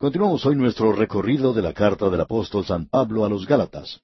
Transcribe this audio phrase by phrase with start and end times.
[0.00, 4.00] Continuamos hoy nuestro recorrido de la carta del apóstol San Pablo a los Gálatas.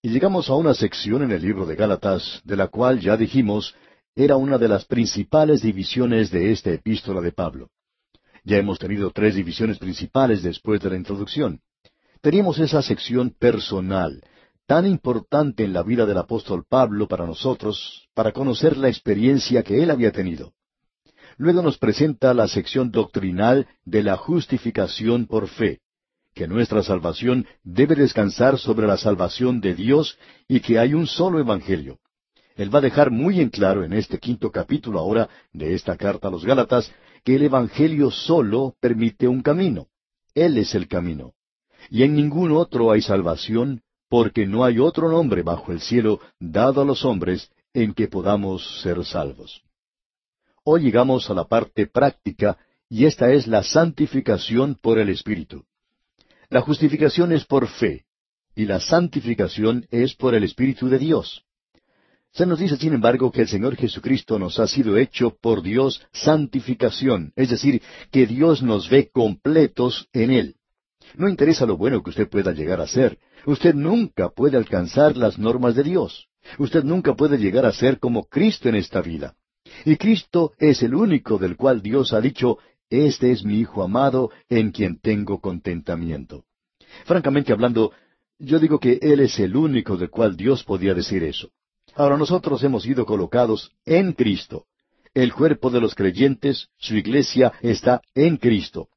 [0.00, 3.74] Y llegamos a una sección en el libro de Gálatas, de la cual ya dijimos
[4.16, 7.68] era una de las principales divisiones de esta epístola de Pablo.
[8.42, 11.60] Ya hemos tenido tres divisiones principales después de la introducción.
[12.22, 14.22] Teníamos esa sección personal,
[14.66, 19.82] tan importante en la vida del apóstol Pablo para nosotros, para conocer la experiencia que
[19.82, 20.54] él había tenido.
[21.38, 25.78] Luego nos presenta la sección doctrinal de la justificación por fe,
[26.34, 31.38] que nuestra salvación debe descansar sobre la salvación de Dios y que hay un solo
[31.38, 32.00] Evangelio.
[32.56, 36.26] Él va a dejar muy en claro en este quinto capítulo ahora de esta carta
[36.26, 39.86] a los Gálatas que el Evangelio solo permite un camino.
[40.34, 41.34] Él es el camino.
[41.88, 46.80] Y en ningún otro hay salvación, porque no hay otro nombre bajo el cielo dado
[46.80, 49.62] a los hombres en que podamos ser salvos.
[50.70, 52.58] Hoy llegamos a la parte práctica
[52.90, 55.64] y esta es la santificación por el Espíritu.
[56.50, 58.04] La justificación es por fe
[58.54, 61.42] y la santificación es por el Espíritu de Dios.
[62.32, 66.02] Se nos dice, sin embargo, que el Señor Jesucristo nos ha sido hecho por Dios
[66.12, 70.56] santificación, es decir, que Dios nos ve completos en Él.
[71.14, 73.18] No interesa lo bueno que usted pueda llegar a ser.
[73.46, 76.28] Usted nunca puede alcanzar las normas de Dios.
[76.58, 79.34] Usted nunca puede llegar a ser como Cristo en esta vida.
[79.84, 82.58] Y Cristo es el único del cual Dios ha dicho,
[82.90, 86.44] Este es mi Hijo amado, en quien tengo contentamiento.
[87.04, 87.92] Francamente hablando,
[88.38, 91.50] yo digo que Él es el único del cual Dios podía decir eso.
[91.94, 94.66] Ahora nosotros hemos sido colocados en Cristo.
[95.14, 98.88] El cuerpo de los creyentes, su iglesia, está en Cristo.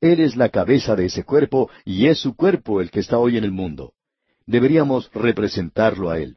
[0.00, 3.36] Él es la cabeza de ese cuerpo y es su cuerpo el que está hoy
[3.36, 3.92] en el mundo.
[4.46, 6.36] Deberíamos representarlo a Él.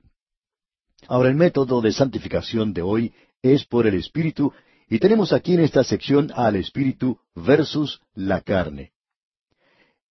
[1.07, 4.53] Ahora el método de santificación de hoy es por el Espíritu,
[4.89, 8.91] y tenemos aquí en esta sección al Espíritu versus la carne.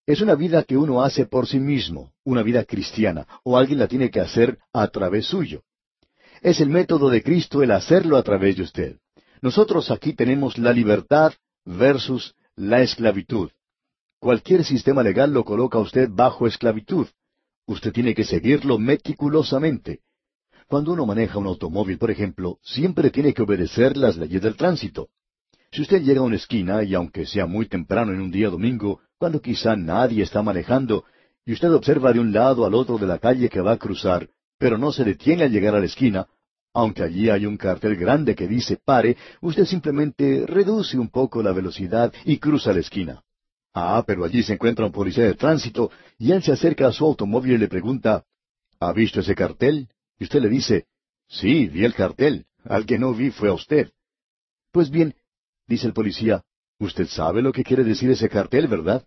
[0.07, 3.89] Es una vida que uno hace por sí mismo, una vida cristiana, o alguien la
[3.89, 5.63] tiene que hacer a través suyo.
[6.41, 8.97] Es el método de Cristo el hacerlo a través de usted.
[9.43, 11.35] Nosotros aquí tenemos la libertad
[11.65, 13.51] versus la esclavitud.
[14.19, 17.07] Cualquier sistema legal lo coloca a usted bajo esclavitud.
[17.67, 20.01] Usted tiene que seguirlo meticulosamente.
[20.69, 25.09] Cuando uno maneja un automóvil, por ejemplo, siempre tiene que obedecer las leyes del tránsito.
[25.73, 29.01] Si usted llega a una esquina, y aunque sea muy temprano en un día domingo,
[29.17, 31.05] cuando quizá nadie está manejando,
[31.47, 34.29] y usted observa de un lado al otro de la calle que va a cruzar,
[34.59, 36.27] pero no se detiene al llegar a la esquina,
[36.75, 41.53] aunque allí hay un cartel grande que dice pare, usted simplemente reduce un poco la
[41.53, 43.23] velocidad y cruza la esquina.
[43.73, 47.07] Ah, pero allí se encuentra un policía de tránsito y él se acerca a su
[47.07, 48.25] automóvil y le pregunta,
[48.81, 49.89] ¿Ha visto ese cartel?
[50.19, 50.87] Y usted le dice,
[51.29, 52.47] sí, vi el cartel.
[52.65, 53.93] Al que no vi fue a usted.
[54.73, 55.15] Pues bien,
[55.67, 56.45] dice el policía,
[56.79, 59.07] usted sabe lo que quiere decir ese cartel, ¿verdad?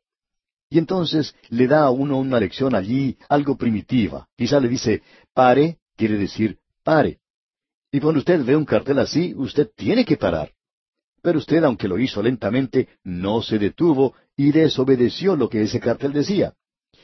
[0.70, 4.30] Y entonces le da a uno una lección allí, algo primitiva.
[4.38, 7.20] Quizá le dice, pare, quiere decir pare.
[7.92, 10.52] Y cuando usted ve un cartel así, usted tiene que parar.
[11.22, 16.14] Pero usted, aunque lo hizo lentamente, no se detuvo y desobedeció lo que ese cartel
[16.14, 16.54] decía.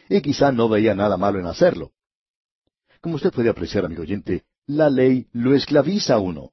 [0.10, 1.92] Y quizá no veía nada malo en hacerlo.
[3.08, 6.52] Como usted puede apreciar, amigo oyente, la ley lo esclaviza a uno.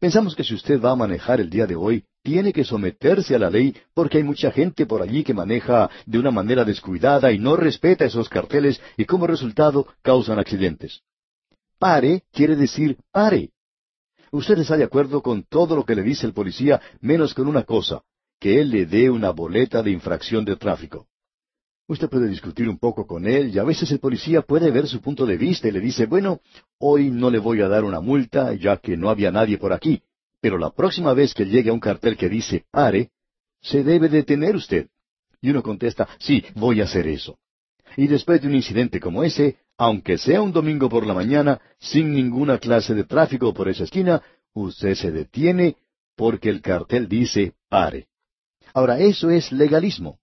[0.00, 3.38] Pensamos que si usted va a manejar el día de hoy, tiene que someterse a
[3.38, 7.38] la ley porque hay mucha gente por allí que maneja de una manera descuidada y
[7.38, 11.02] no respeta esos carteles y como resultado causan accidentes.
[11.78, 13.52] Pare quiere decir pare.
[14.32, 17.62] Usted está de acuerdo con todo lo que le dice el policía, menos con una
[17.62, 18.02] cosa,
[18.40, 21.06] que él le dé una boleta de infracción de tráfico.
[21.86, 25.02] Usted puede discutir un poco con él y a veces el policía puede ver su
[25.02, 26.40] punto de vista y le dice, bueno,
[26.78, 30.02] hoy no le voy a dar una multa ya que no había nadie por aquí,
[30.40, 33.10] pero la próxima vez que llegue a un cartel que dice pare,
[33.60, 34.88] se debe detener usted.
[35.42, 37.38] Y uno contesta, sí, voy a hacer eso.
[37.98, 42.14] Y después de un incidente como ese, aunque sea un domingo por la mañana, sin
[42.14, 44.22] ninguna clase de tráfico por esa esquina,
[44.54, 45.76] usted se detiene
[46.16, 48.06] porque el cartel dice pare.
[48.72, 50.18] Ahora, eso es legalismo.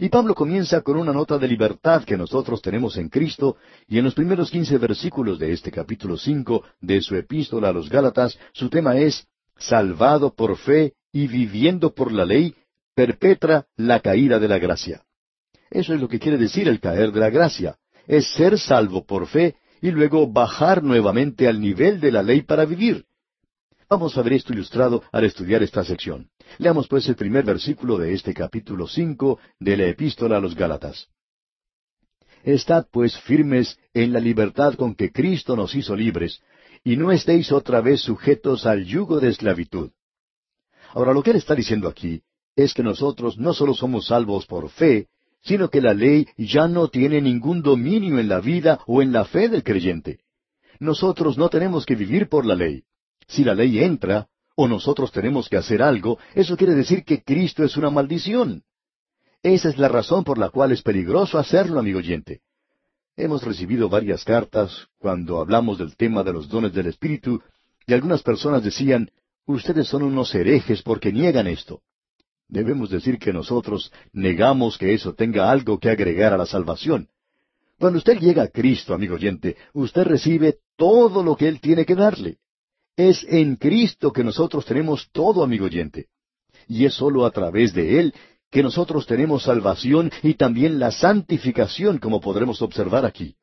[0.00, 3.56] Y Pablo comienza con una nota de libertad que nosotros tenemos en Cristo,
[3.88, 7.88] y en los primeros quince versículos de este capítulo cinco de su epístola a los
[7.88, 12.54] Gálatas, su tema es Salvado por fe y viviendo por la ley,
[12.94, 15.02] perpetra la caída de la gracia.
[15.68, 17.76] Eso es lo que quiere decir el caer de la gracia.
[18.06, 22.64] Es ser salvo por fe y luego bajar nuevamente al nivel de la ley para
[22.64, 23.04] vivir.
[23.90, 26.28] Vamos a ver esto ilustrado al estudiar esta sección.
[26.56, 31.08] Leamos pues el primer versículo de este capítulo cinco de la epístola a los Gálatas.
[32.42, 36.40] Estad pues firmes en la libertad con que Cristo nos hizo libres,
[36.82, 39.90] y no estéis otra vez sujetos al yugo de esclavitud.
[40.94, 42.22] Ahora lo que él está diciendo aquí
[42.56, 45.08] es que nosotros no solo somos salvos por fe,
[45.42, 49.24] sino que la ley ya no tiene ningún dominio en la vida o en la
[49.24, 50.20] fe del creyente.
[50.80, 52.82] Nosotros no tenemos que vivir por la ley.
[53.26, 54.28] Si la ley entra,
[54.60, 58.64] o nosotros tenemos que hacer algo, eso quiere decir que Cristo es una maldición.
[59.40, 62.40] Esa es la razón por la cual es peligroso hacerlo, amigo oyente.
[63.16, 67.40] Hemos recibido varias cartas cuando hablamos del tema de los dones del Espíritu,
[67.86, 69.12] y algunas personas decían,
[69.46, 71.82] ustedes son unos herejes porque niegan esto.
[72.48, 77.06] Debemos decir que nosotros negamos que eso tenga algo que agregar a la salvación.
[77.78, 81.94] Cuando usted llega a Cristo, amigo oyente, usted recibe todo lo que Él tiene que
[81.94, 82.38] darle.
[82.98, 86.08] Es en Cristo que nosotros tenemos todo, amigo oyente.
[86.66, 88.12] Y es sólo a través de Él
[88.50, 93.36] que nosotros tenemos salvación y también la santificación, como podremos observar aquí.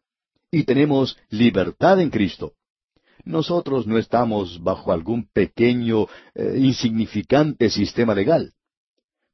[0.52, 2.52] Y tenemos libertad en Cristo.
[3.24, 8.52] Nosotros no estamos bajo algún pequeño, eh, insignificante sistema legal.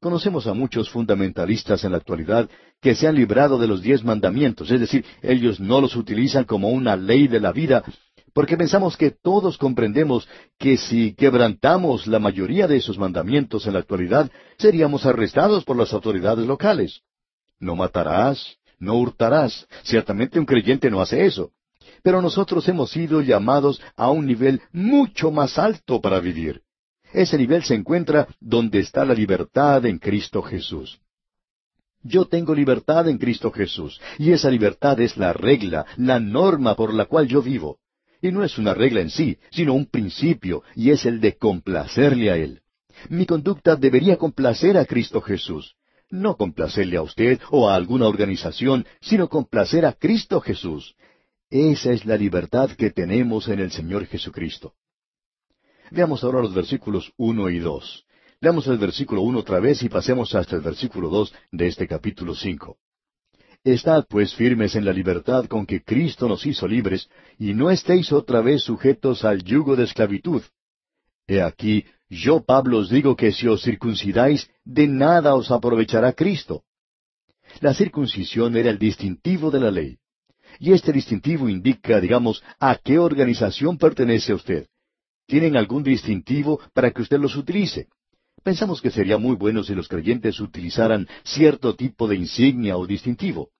[0.00, 2.48] Conocemos a muchos fundamentalistas en la actualidad
[2.80, 6.68] que se han librado de los diez mandamientos, es decir, ellos no los utilizan como
[6.68, 7.82] una ley de la vida,
[8.32, 13.80] porque pensamos que todos comprendemos que si quebrantamos la mayoría de esos mandamientos en la
[13.80, 17.02] actualidad, seríamos arrestados por las autoridades locales.
[17.58, 19.66] No matarás, no hurtarás.
[19.82, 21.52] Ciertamente un creyente no hace eso.
[22.02, 26.62] Pero nosotros hemos sido llamados a un nivel mucho más alto para vivir.
[27.12, 30.98] Ese nivel se encuentra donde está la libertad en Cristo Jesús.
[32.02, 36.92] Yo tengo libertad en Cristo Jesús, y esa libertad es la regla, la norma por
[36.92, 37.78] la cual yo vivo.
[38.22, 42.30] Y no es una regla en sí, sino un principio, y es el de complacerle
[42.30, 42.60] a Él.
[43.08, 45.74] Mi conducta debería complacer a Cristo Jesús.
[46.08, 50.94] No complacerle a usted o a alguna organización, sino complacer a Cristo Jesús.
[51.50, 54.74] Esa es la libertad que tenemos en el Señor Jesucristo.
[55.90, 58.06] Veamos ahora los versículos uno y dos.
[58.40, 62.34] Leamos el versículo uno otra vez y pasemos hasta el versículo dos de este capítulo
[62.34, 62.78] cinco.
[63.64, 68.12] Estad pues firmes en la libertad con que Cristo nos hizo libres, y no estéis
[68.12, 70.42] otra vez sujetos al yugo de esclavitud.
[71.28, 76.64] He aquí, yo Pablo os digo que si os circuncidáis, de nada os aprovechará Cristo.
[77.60, 79.98] La circuncisión era el distintivo de la ley.
[80.58, 84.66] Y este distintivo indica, digamos, a qué organización pertenece usted
[85.32, 87.88] tienen algún distintivo para que usted los utilice.
[88.42, 93.50] Pensamos que sería muy bueno si los creyentes utilizaran cierto tipo de insignia o distintivo.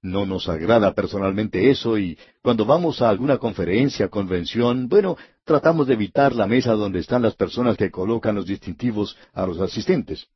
[0.00, 5.94] No nos agrada personalmente eso y cuando vamos a alguna conferencia, convención, bueno, tratamos de
[5.94, 10.26] evitar la mesa donde están las personas que colocan los distintivos a los asistentes.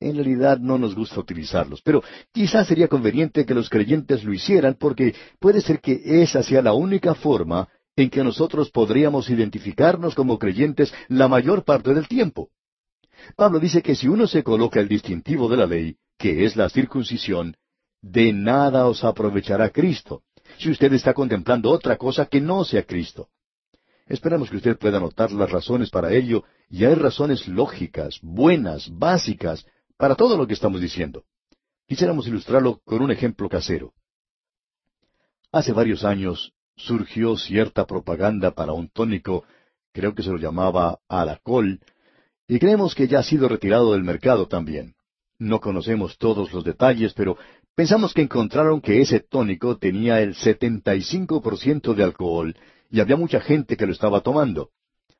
[0.00, 2.02] En realidad no nos gusta utilizarlos, pero
[2.32, 6.72] quizás sería conveniente que los creyentes lo hicieran porque puede ser que esa sea la
[6.72, 12.50] única forma en que nosotros podríamos identificarnos como creyentes la mayor parte del tiempo.
[13.36, 16.68] Pablo dice que si uno se coloca el distintivo de la ley, que es la
[16.68, 17.56] circuncisión,
[18.00, 20.22] de nada os aprovechará Cristo,
[20.58, 23.28] si usted está contemplando otra cosa que no sea Cristo.
[24.06, 29.64] Esperamos que usted pueda notar las razones para ello, y hay razones lógicas, buenas, básicas,
[29.96, 31.24] para todo lo que estamos diciendo.
[31.86, 33.94] Quisiéramos ilustrarlo con un ejemplo casero.
[35.52, 39.44] Hace varios años, surgió cierta propaganda para un tónico,
[39.92, 41.80] creo que se lo llamaba alacol,
[42.52, 44.92] y creemos que ya ha sido retirado del mercado también.
[45.38, 47.38] No conocemos todos los detalles, pero
[47.74, 52.54] pensamos que encontraron que ese tónico tenía el 75% de alcohol
[52.90, 54.68] y había mucha gente que lo estaba tomando.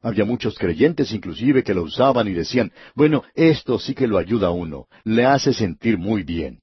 [0.03, 4.49] Había muchos creyentes inclusive que lo usaban y decían, bueno, esto sí que lo ayuda
[4.49, 6.61] a uno, le hace sentir muy bien.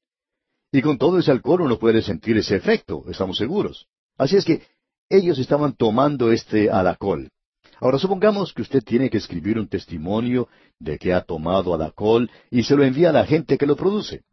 [0.72, 3.88] Y con todo ese alcohol uno puede sentir ese efecto, estamos seguros.
[4.20, 4.62] Así es que
[5.10, 7.32] ellos estaban tomando este alacol.
[7.82, 12.64] Ahora supongamos que usted tiene que escribir un testimonio de que ha tomado alacol y
[12.64, 14.24] se lo envía a la gente que lo produce.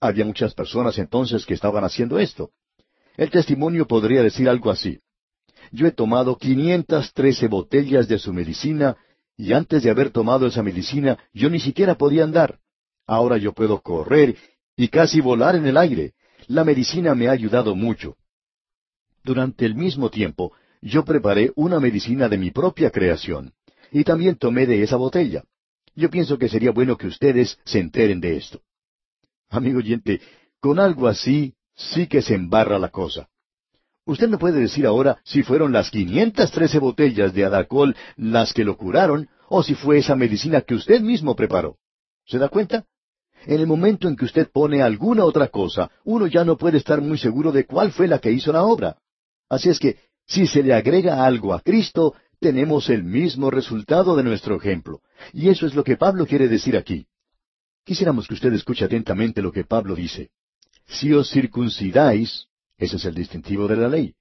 [0.00, 2.50] Había muchas personas entonces que estaban haciendo esto.
[3.16, 5.00] El testimonio podría decir algo así.
[5.72, 8.96] Yo he tomado quinientas trece botellas de su medicina
[9.36, 12.58] y antes de haber tomado esa medicina yo ni siquiera podía andar.
[13.06, 14.36] Ahora yo puedo correr
[14.74, 16.14] y casi volar en el aire.
[16.46, 18.16] La medicina me ha ayudado mucho.
[19.22, 23.52] Durante el mismo tiempo, yo preparé una medicina de mi propia creación,
[23.90, 25.44] y también tomé de esa botella.
[25.94, 28.60] Yo pienso que sería bueno que ustedes se enteren de esto.
[29.48, 30.20] Amigo oyente,
[30.60, 33.28] con algo así sí que se embarra la cosa.
[34.04, 38.64] Usted me puede decir ahora si fueron las quinientas trece botellas de Adacol las que
[38.64, 41.76] lo curaron, o si fue esa medicina que usted mismo preparó.
[42.24, 42.84] ¿Se da cuenta?
[43.46, 47.00] En el momento en que usted pone alguna otra cosa, uno ya no puede estar
[47.00, 48.96] muy seguro de cuál fue la que hizo la obra.
[49.48, 54.22] Así es que, si se le agrega algo a Cristo, tenemos el mismo resultado de
[54.22, 55.00] nuestro ejemplo.
[55.32, 57.06] Y eso es lo que Pablo quiere decir aquí.
[57.84, 60.30] Quisiéramos que usted escuche atentamente lo que Pablo dice.
[60.86, 64.14] Si os circuncidáis, ese es el distintivo de la ley.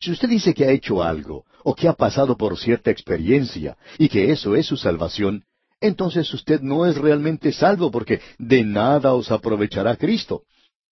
[0.00, 4.08] Si usted dice que ha hecho algo, o que ha pasado por cierta experiencia, y
[4.08, 5.44] que eso es su salvación,
[5.80, 10.44] entonces usted no es realmente salvo porque de nada os aprovechará Cristo.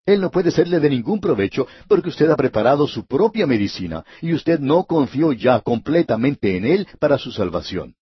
[0.07, 4.35] Él no puede serle de ningún provecho porque usted ha preparado su propia medicina y
[4.35, 7.95] usted no confió ya completamente en Él para su salvación.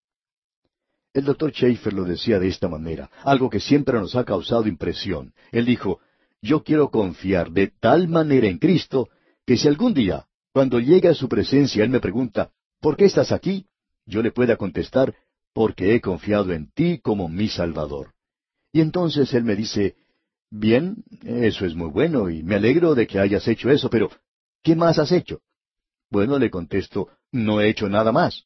[1.14, 5.34] El doctor Schaefer lo decía de esta manera, algo que siempre nos ha causado impresión.
[5.52, 6.00] Él dijo,
[6.40, 9.08] yo quiero confiar de tal manera en Cristo
[9.46, 13.30] que si algún día, cuando llegue a su presencia, Él me pregunta, ¿por qué estás
[13.30, 13.66] aquí?
[14.06, 15.14] Yo le pueda contestar,
[15.52, 18.14] porque he confiado en ti como mi Salvador.
[18.72, 19.96] Y entonces Él me dice,
[20.54, 24.10] Bien, eso es muy bueno y me alegro de que hayas hecho eso, pero
[24.62, 25.40] ¿qué más has hecho?
[26.10, 28.44] Bueno, le contesto, no he hecho nada más.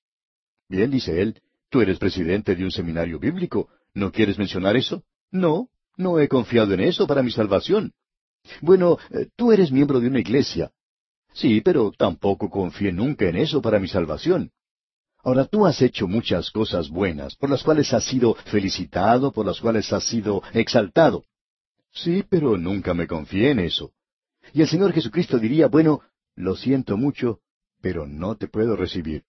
[0.69, 5.03] Bien, dice él, tú eres presidente de un seminario bíblico, ¿no quieres mencionar eso?
[5.33, 7.93] No, no he confiado en eso para mi salvación.
[8.61, 10.71] Bueno, eh, tú eres miembro de una iglesia.
[11.33, 14.53] Sí, pero tampoco confié nunca en eso para mi salvación.
[15.25, 19.61] Ahora tú has hecho muchas cosas buenas, por las cuales has sido felicitado, por las
[19.61, 21.25] cuales has sido exaltado.
[21.97, 23.93] Sí, pero nunca me confié en eso.
[24.53, 26.03] Y el Señor Jesucristo diría, bueno,
[26.35, 27.41] lo siento mucho,
[27.81, 29.25] pero no te puedo recibir.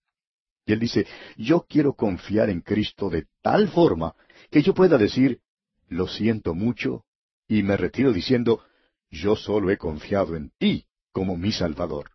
[0.66, 1.08] Y Él dice,
[1.38, 4.16] yo quiero confiar en Cristo de tal forma
[4.52, 5.40] que yo pueda decir,
[5.88, 7.06] lo siento mucho,
[7.48, 8.62] y me retiro diciendo,
[9.10, 12.12] yo solo he confiado en ti como mi Salvador.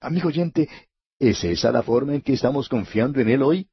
[0.00, 0.70] Amigo oyente,
[1.18, 3.68] ¿es esa la forma en que estamos confiando en Él hoy?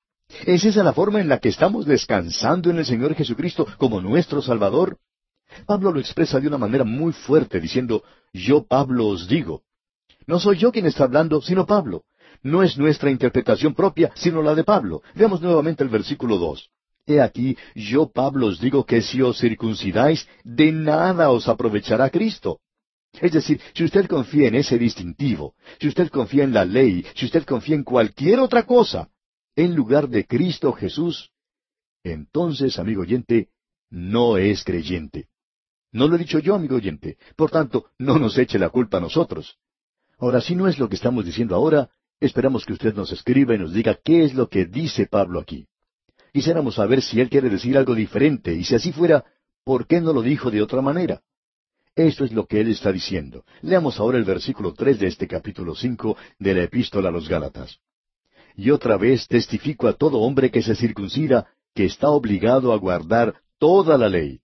[0.45, 4.41] ¿Es esa la forma en la que estamos descansando en el Señor Jesucristo como nuestro
[4.41, 4.99] Salvador?
[5.65, 9.63] Pablo lo expresa de una manera muy fuerte, diciendo, yo Pablo os digo.
[10.25, 12.03] No soy yo quien está hablando, sino Pablo.
[12.43, 15.01] No es nuestra interpretación propia, sino la de Pablo.
[15.15, 16.69] Veamos nuevamente el versículo dos.
[17.05, 22.59] He aquí, yo Pablo os digo que si os circuncidáis, de nada os aprovechará Cristo.
[23.13, 27.25] Es decir, si usted confía en ese distintivo, si usted confía en la ley, si
[27.25, 29.09] usted confía en cualquier otra cosa,
[29.55, 31.31] en lugar de Cristo Jesús,
[32.03, 33.49] entonces, amigo oyente,
[33.89, 35.29] no es creyente.
[35.91, 37.17] No lo he dicho yo, amigo oyente.
[37.35, 39.57] Por tanto, no nos eche la culpa a nosotros.
[40.19, 41.89] Ahora, si no es lo que estamos diciendo ahora,
[42.19, 45.67] esperamos que usted nos escriba y nos diga qué es lo que dice Pablo aquí.
[46.33, 49.25] Quisiéramos saber si él quiere decir algo diferente, y si así fuera,
[49.63, 51.21] ¿por qué no lo dijo de otra manera?
[51.95, 53.43] Esto es lo que él está diciendo.
[53.61, 57.79] Leamos ahora el versículo tres de este capítulo cinco de la Epístola a los Gálatas.
[58.55, 63.35] Y otra vez testifico a todo hombre que se circuncida que está obligado a guardar
[63.59, 64.41] toda la ley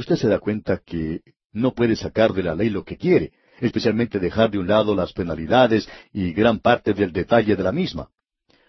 [0.00, 1.20] usted se da cuenta que
[1.52, 5.12] no puede sacar de la ley lo que quiere, especialmente dejar de un lado las
[5.12, 8.08] penalidades y gran parte del detalle de la misma.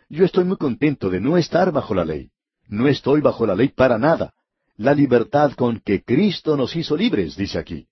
[0.10, 2.30] Yo estoy muy contento de no estar bajo la ley.
[2.68, 4.34] No estoy bajo la ley para nada.
[4.78, 7.88] La libertad con que Cristo nos hizo libres, dice aquí.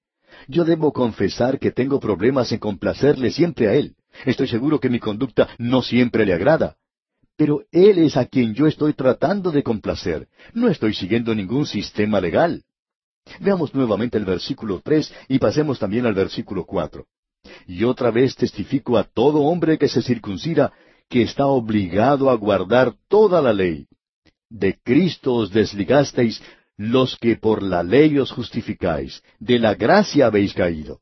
[0.48, 3.96] Yo debo confesar que tengo problemas en complacerle siempre a Él.
[4.26, 6.76] Estoy seguro que mi conducta no siempre le agrada.
[7.38, 10.28] Pero Él es a quien yo estoy tratando de complacer.
[10.54, 12.64] No estoy siguiendo ningún sistema legal.
[13.40, 17.06] Veamos nuevamente el versículo tres y pasemos también al versículo cuatro.
[17.68, 20.74] Y otra vez testifico a todo hombre que se circuncida
[21.10, 23.88] que está obligado a guardar toda la ley.
[24.50, 26.42] De Cristo os desligasteis
[26.78, 31.02] los que por la ley os justificáis, de la gracia habéis caído.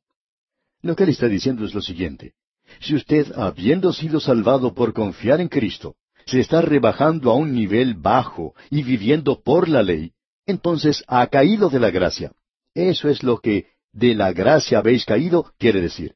[0.82, 2.34] Lo que él está diciendo es lo siguiente.
[2.80, 7.94] Si usted, habiendo sido salvado por confiar en Cristo, se está rebajando a un nivel
[7.94, 10.12] bajo y viviendo por la ley,
[10.48, 12.32] entonces ha caído de la gracia.
[12.74, 16.16] Eso es lo que de la gracia habéis caído quiere decir.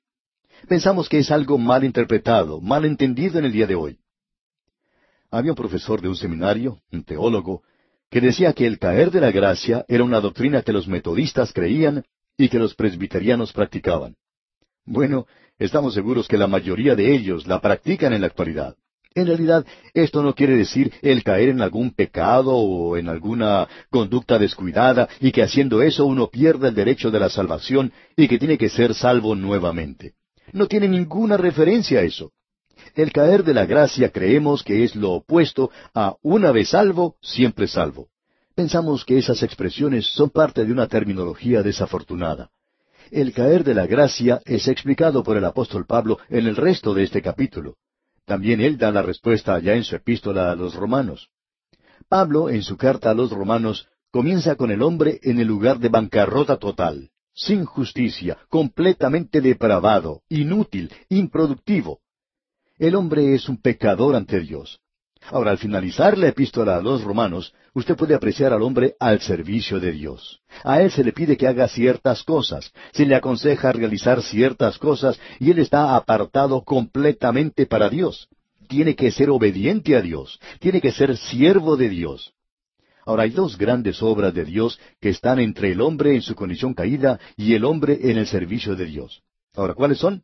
[0.68, 4.00] Pensamos que es algo mal interpretado, mal entendido en el día de hoy.
[5.30, 7.64] Había un profesor de un seminario, un teólogo,
[8.10, 12.04] que decía que el caer de la gracia era una doctrina que los metodistas creían
[12.38, 14.16] y que los presbiterianos practicaban.
[14.86, 15.26] Bueno,
[15.58, 18.76] estamos seguros que la mayoría de ellos la practican en la actualidad.
[19.14, 24.40] En realidad, esto no quiere decir el caer en algún pecado o en alguna conducta
[24.40, 28.58] descuidada y que haciendo eso uno pierda el derecho de la salvación y que tiene
[28.58, 30.14] que ser salvo nuevamente.
[30.54, 32.32] No tiene ninguna referencia a eso.
[32.96, 37.68] El caer de la gracia creemos que es lo opuesto a una vez salvo, siempre
[37.68, 38.08] salvo.
[38.56, 42.50] Pensamos que esas expresiones son parte de una terminología desafortunada.
[43.12, 47.04] El caer de la gracia es explicado por el apóstol Pablo en el resto de
[47.04, 47.76] este capítulo.
[48.26, 51.30] También él da la respuesta allá en su epístola a los romanos.
[52.08, 55.90] Pablo, en su carta a los romanos, comienza con el hombre en el lugar de
[55.90, 62.02] bancarrota total, sin justicia, completamente depravado, inútil, improductivo.
[62.78, 64.80] El hombre es un pecador ante Dios.
[65.30, 69.80] Ahora, al finalizar la epístola a los romanos, usted puede apreciar al hombre al servicio
[69.80, 70.42] de Dios.
[70.64, 75.20] A él se le pide que haga ciertas cosas, se le aconseja realizar ciertas cosas,
[75.40, 78.28] y él está apartado completamente para Dios.
[78.68, 82.34] Tiene que ser obediente a Dios, tiene que ser siervo de Dios.
[83.06, 86.74] Ahora, hay dos grandes obras de Dios que están entre el hombre en su condición
[86.74, 89.24] caída y el hombre en el servicio de Dios.
[89.56, 90.24] Ahora, ¿cuáles son?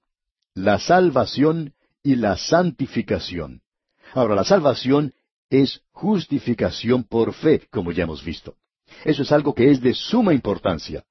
[0.54, 1.74] La salvación
[2.04, 3.62] y la santificación.
[4.13, 5.13] Ahora, la salvación
[5.50, 8.56] es justificación por fe, como ya hemos visto.
[9.04, 11.04] Eso es algo que es de suma importancia.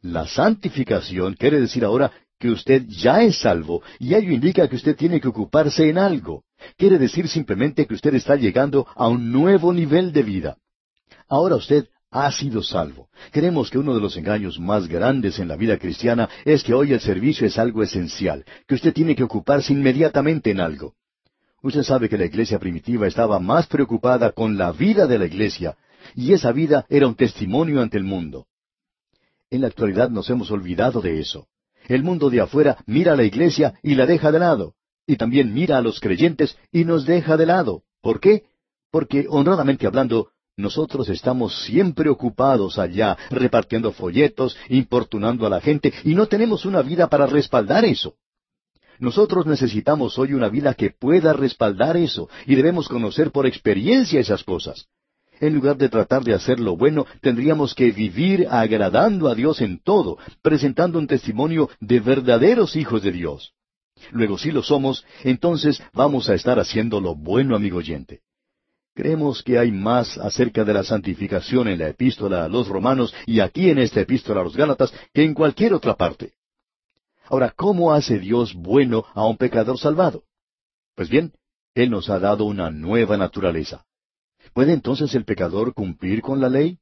[0.00, 4.96] La santificación quiere decir ahora que usted ya es salvo, y ello indica que usted
[4.96, 6.44] tiene que ocuparse en algo.
[6.76, 10.56] Quiere decir simplemente que usted está llegando a un nuevo nivel de vida.
[11.28, 13.08] Ahora usted ha sido salvo.
[13.32, 16.92] Creemos que uno de los engaños más grandes en la vida cristiana es que hoy
[16.92, 20.94] el servicio es algo esencial, que usted tiene que ocuparse inmediatamente en algo.
[21.62, 25.76] Usted sabe que la iglesia primitiva estaba más preocupada con la vida de la iglesia,
[26.14, 28.46] y esa vida era un testimonio ante el mundo.
[29.50, 31.48] En la actualidad nos hemos olvidado de eso.
[31.88, 34.74] El mundo de afuera mira a la iglesia y la deja de lado,
[35.06, 37.82] y también mira a los creyentes y nos deja de lado.
[38.02, 38.44] ¿Por qué?
[38.90, 46.14] Porque, honradamente hablando, nosotros estamos siempre ocupados allá, repartiendo folletos, importunando a la gente, y
[46.14, 48.14] no tenemos una vida para respaldar eso.
[48.98, 54.42] Nosotros necesitamos hoy una vida que pueda respaldar eso, y debemos conocer por experiencia esas
[54.44, 54.86] cosas.
[55.40, 59.80] En lugar de tratar de hacer lo bueno, tendríamos que vivir agradando a Dios en
[59.80, 63.52] todo, presentando un testimonio de verdaderos hijos de Dios.
[64.10, 68.20] Luego, si lo somos, entonces vamos a estar haciendo lo bueno, amigo oyente.
[68.94, 73.38] Creemos que hay más acerca de la santificación en la epístola a los romanos y
[73.38, 76.32] aquí en esta epístola a los Gálatas que en cualquier otra parte.
[77.30, 80.22] Ahora, ¿cómo hace Dios bueno a un pecador salvado?
[80.94, 81.32] Pues bien,
[81.74, 83.84] Él nos ha dado una nueva naturaleza.
[84.54, 86.78] ¿Puede entonces el pecador cumplir con la ley?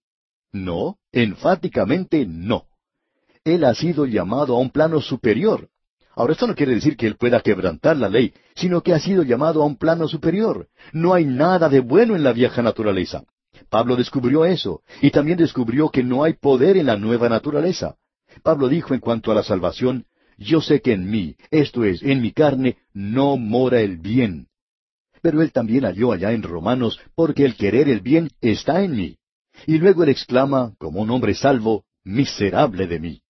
[0.53, 2.67] No, enfáticamente no.
[3.45, 5.69] Él ha sido llamado a un plano superior.
[6.15, 9.23] Ahora, esto no quiere decir que él pueda quebrantar la ley, sino que ha sido
[9.23, 10.69] llamado a un plano superior.
[10.93, 13.25] No hay nada de bueno en la vieja naturaleza.
[13.69, 17.97] Pablo descubrió eso, y también descubrió que no hay poder en la nueva naturaleza.
[18.43, 22.21] Pablo dijo en cuanto a la salvación, yo sé que en mí, esto es, en
[22.21, 24.49] mi carne, no mora el bien.
[25.23, 29.17] Pero él también halló allá en Romanos, porque el querer el bien está en mí.
[29.67, 33.23] Y luego él exclama, como un hombre salvo, miserable de mí.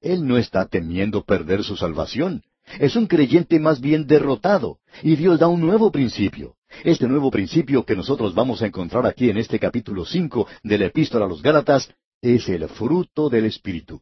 [0.00, 2.42] Él no está temiendo perder su salvación.
[2.78, 6.56] Es un creyente más bien derrotado, y Dios da un nuevo principio.
[6.84, 10.86] Este nuevo principio que nosotros vamos a encontrar aquí en este capítulo cinco de la
[10.86, 14.00] Epístola a los Gálatas es el fruto del Espíritu.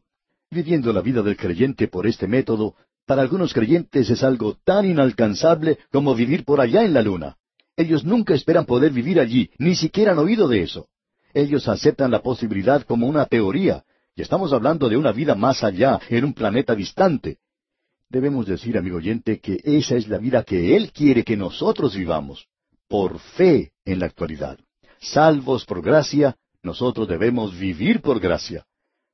[0.53, 5.79] Viviendo la vida del creyente por este método, para algunos creyentes es algo tan inalcanzable
[5.93, 7.37] como vivir por allá en la luna.
[7.77, 10.89] Ellos nunca esperan poder vivir allí, ni siquiera han oído de eso.
[11.33, 16.01] Ellos aceptan la posibilidad como una teoría, y estamos hablando de una vida más allá,
[16.09, 17.37] en un planeta distante.
[18.09, 22.45] Debemos decir, amigo oyente, que esa es la vida que Él quiere que nosotros vivamos,
[22.89, 24.59] por fe en la actualidad.
[24.99, 28.65] Salvos por gracia, nosotros debemos vivir por gracia.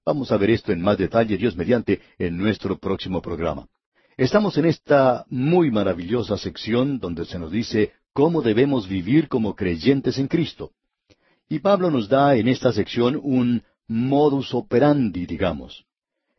[0.08, 3.68] Vamos a ver esto en más detalle, Dios mediante, en nuestro próximo programa.
[4.16, 10.18] Estamos en esta muy maravillosa sección donde se nos dice cómo debemos vivir como creyentes
[10.18, 10.72] en Cristo.
[11.50, 15.84] Y Pablo nos da en esta sección un modus operandi, digamos.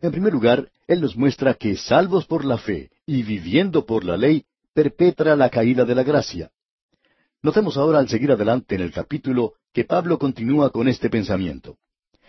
[0.00, 4.16] En primer lugar, él nos muestra que salvos por la fe y viviendo por la
[4.16, 6.50] ley, perpetra la caída de la gracia.
[7.42, 11.76] Notemos ahora al seguir adelante en el capítulo que Pablo continúa con este pensamiento.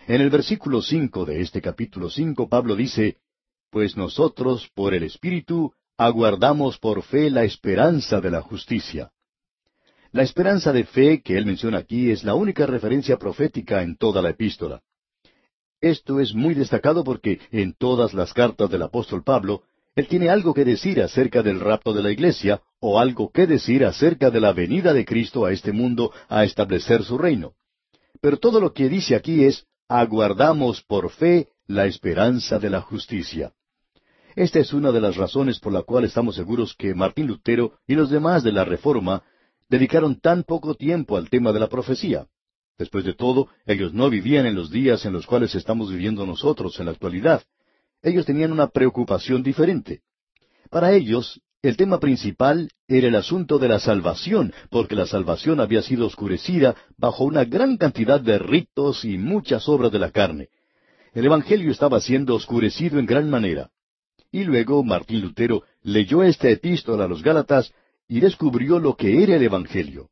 [0.06, 3.18] En el versículo cinco de este capítulo cinco, Pablo dice,
[3.70, 9.12] Pues nosotros, por el Espíritu, aguardamos por fe la esperanza de la justicia.
[10.12, 14.22] La esperanza de fe que él menciona aquí es la única referencia profética en toda
[14.22, 14.82] la epístola.
[15.80, 19.62] Esto es muy destacado porque en todas las cartas del apóstol Pablo,
[19.94, 23.84] él tiene algo que decir acerca del rapto de la iglesia o algo que decir
[23.84, 27.52] acerca de la venida de Cristo a este mundo a establecer su reino.
[28.20, 33.52] Pero todo lo que dice aquí es aguardamos por fe la esperanza de la justicia.
[34.36, 37.96] Esta es una de las razones por la cual estamos seguros que Martín Lutero y
[37.96, 39.24] los demás de la Reforma
[39.68, 42.28] dedicaron tan poco tiempo al tema de la profecía.
[42.78, 46.78] Después de todo, ellos no vivían en los días en los cuales estamos viviendo nosotros
[46.78, 47.42] en la actualidad.
[48.00, 50.02] Ellos tenían una preocupación diferente.
[50.70, 55.82] Para ellos, el tema principal era el asunto de la salvación, porque la salvación había
[55.82, 60.48] sido oscurecida bajo una gran cantidad de ritos y muchas obras de la carne.
[61.12, 63.70] El Evangelio estaba siendo oscurecido en gran manera.
[64.32, 67.74] Y luego Martín Lutero leyó esta epístola a los Gálatas
[68.08, 70.08] y descubrió lo que era el Evangelio.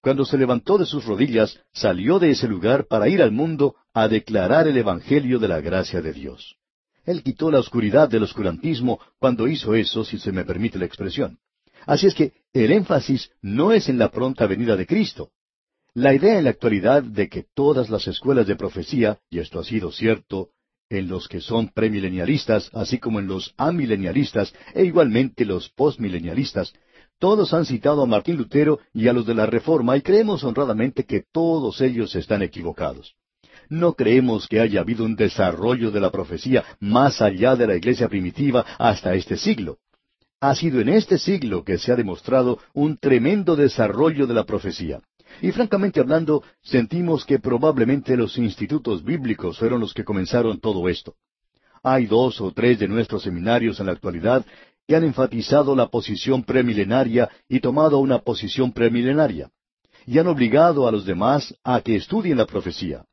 [0.00, 4.08] cuando se levantó de sus rodillas, salió de ese lugar para ir al mundo a
[4.08, 6.56] declarar el Evangelio de la gracia de Dios.
[7.08, 11.38] Él quitó la oscuridad del oscurantismo cuando hizo eso, si se me permite la expresión.
[11.86, 15.30] Así es que el énfasis no es en la pronta venida de Cristo.
[15.94, 19.64] La idea en la actualidad de que todas las escuelas de profecía, y esto ha
[19.64, 20.50] sido cierto
[20.90, 26.74] en los que son premilenialistas, así como en los amilenialistas e igualmente los postmilenialistas,
[27.18, 31.06] todos han citado a Martín Lutero y a los de la Reforma y creemos honradamente
[31.06, 33.16] que todos ellos están equivocados.
[33.70, 38.08] No creemos que haya habido un desarrollo de la profecía más allá de la iglesia
[38.08, 39.78] primitiva hasta este siglo.
[40.40, 45.00] Ha sido en este siglo que se ha demostrado un tremendo desarrollo de la profecía.
[45.42, 51.14] Y francamente hablando, sentimos que probablemente los institutos bíblicos fueron los que comenzaron todo esto.
[51.82, 54.44] Hay dos o tres de nuestros seminarios en la actualidad
[54.86, 59.50] que han enfatizado la posición premilenaria y tomado una posición premilenaria,
[60.06, 63.04] y han obligado a los demás a que estudien la profecía.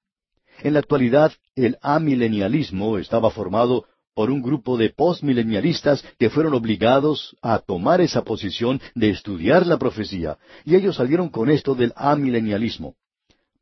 [0.62, 7.36] En la actualidad, el amilenialismo estaba formado por un grupo de postmilenialistas que fueron obligados
[7.41, 12.96] a tomar esa posición de estudiar la profecía, y ellos salieron con esto del amilenialismo.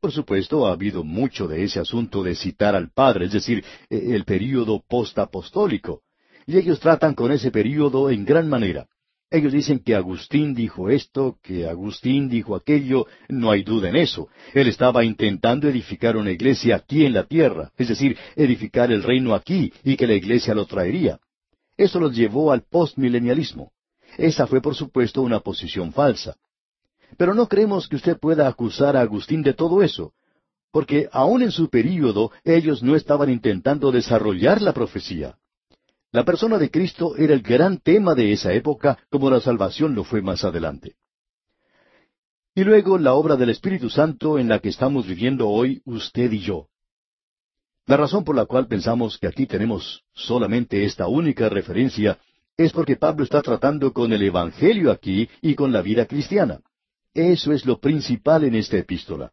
[0.00, 4.14] Por supuesto, ha habido mucho de ese asunto de citar al Padre, es decir, e,
[4.14, 6.02] el período postapostólico,
[6.46, 8.86] y ellos tratan con ese período en gran manera.
[9.30, 14.28] Ellos dicen que Agustín dijo esto, que Agustín dijo aquello, no hay duda en eso.
[14.52, 19.34] Él estaba intentando edificar una iglesia aquí en la tierra, es decir, edificar el reino
[19.34, 21.18] aquí y que la iglesia lo traería.
[21.76, 23.72] Eso los llevó al postmilenialismo.
[24.16, 26.36] Esa fue, por supuesto, una posición falsa.
[27.16, 30.12] Pero no creemos que usted pueda acusar a Agustín de todo eso,
[30.70, 35.36] porque aun en su período ellos no estaban intentando desarrollar la profecía.
[36.14, 40.04] La persona de Cristo era el gran tema de esa época, como la salvación lo
[40.04, 40.94] fue más adelante.
[42.54, 46.38] Y luego la obra del Espíritu Santo en la que estamos viviendo hoy usted y
[46.38, 46.68] yo.
[47.86, 52.20] La razón por la cual pensamos que aquí tenemos solamente esta única referencia
[52.56, 56.60] es porque Pablo está tratando con el Evangelio aquí y con la vida cristiana.
[57.12, 59.32] Eso es lo principal en esta epístola.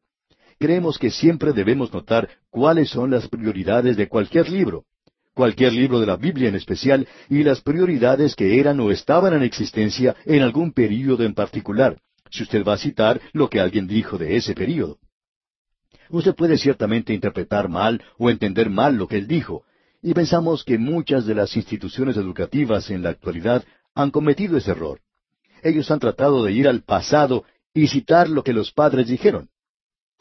[0.57, 4.85] Creemos que siempre debemos notar cuáles son las prioridades de cualquier libro
[5.33, 9.43] cualquier libro de la Biblia en especial, y las prioridades que eran o estaban en
[9.43, 11.97] existencia en algún período en particular,
[12.29, 14.99] si usted va a citar lo que alguien dijo de ese período.
[16.09, 19.63] Usted puede ciertamente interpretar mal o entender mal lo que él dijo,
[20.01, 23.63] y pensamos que muchas de las instituciones educativas en la actualidad
[23.93, 24.99] han cometido ese error.
[25.63, 29.49] Ellos han tratado de ir al pasado y citar lo que los padres dijeron.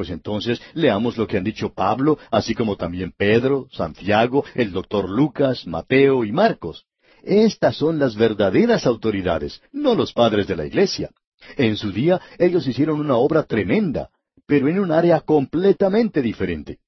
[0.01, 5.11] Pues entonces leamos lo que han dicho Pablo, así como también Pedro, Santiago, el doctor
[5.11, 6.87] Lucas, Mateo y Marcos.
[7.23, 11.11] Estas son las verdaderas autoridades, no los padres de la iglesia.
[11.59, 14.09] En su día ellos hicieron una obra tremenda,
[14.47, 16.79] pero en un área completamente diferente.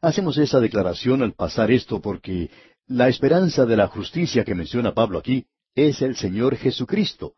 [0.00, 2.50] Hacemos esa declaración al pasar esto porque
[2.86, 7.34] la esperanza de la justicia que menciona Pablo aquí es el Señor Jesucristo,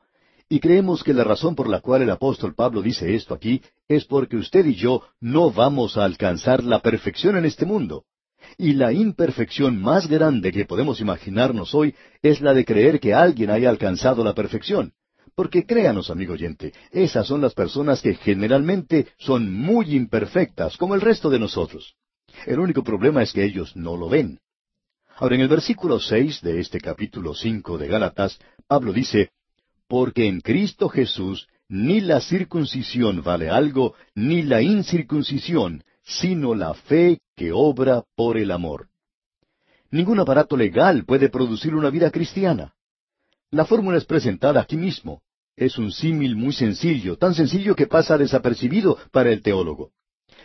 [0.48, 4.04] y creemos que la razón por la cual el apóstol Pablo dice esto aquí es
[4.04, 8.04] porque usted y yo no vamos a alcanzar la perfección en este mundo.
[8.58, 13.50] Y la imperfección más grande que podemos imaginarnos hoy es la de creer que alguien
[13.50, 14.92] haya alcanzado la perfección.
[15.34, 21.00] Porque créanos, amigo oyente, esas son las personas que generalmente son muy imperfectas, como el
[21.00, 21.96] resto de nosotros.
[22.46, 24.38] El único problema es que ellos no lo ven.
[25.16, 29.30] Ahora, en el versículo seis de este capítulo cinco de Gálatas, Pablo dice,
[29.88, 37.20] porque en Cristo Jesús ni la circuncisión vale algo, ni la incircuncisión, sino la fe
[37.36, 38.88] que obra por el amor.
[39.90, 42.74] Ningún aparato legal puede producir una vida cristiana.
[43.50, 45.22] La fórmula es presentada aquí mismo.
[45.56, 49.92] Es un símil muy sencillo, tan sencillo que pasa desapercibido para el teólogo.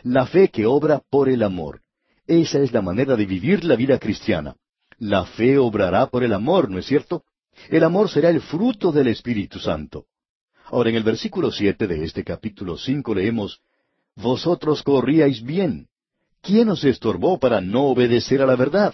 [0.04, 1.82] La fe que obra por el amor.
[2.28, 4.56] Esa es la manera de vivir la vida cristiana.
[4.99, 7.23] La fe obrará por el amor, ¿no es cierto?
[7.70, 10.06] El amor será el fruto del Espíritu Santo.
[10.66, 13.60] Ahora en el versículo siete de este capítulo cinco leemos
[14.16, 15.88] Vosotros corríais bien.
[16.42, 18.94] ¿Quién os estorbó para no obedecer a la verdad?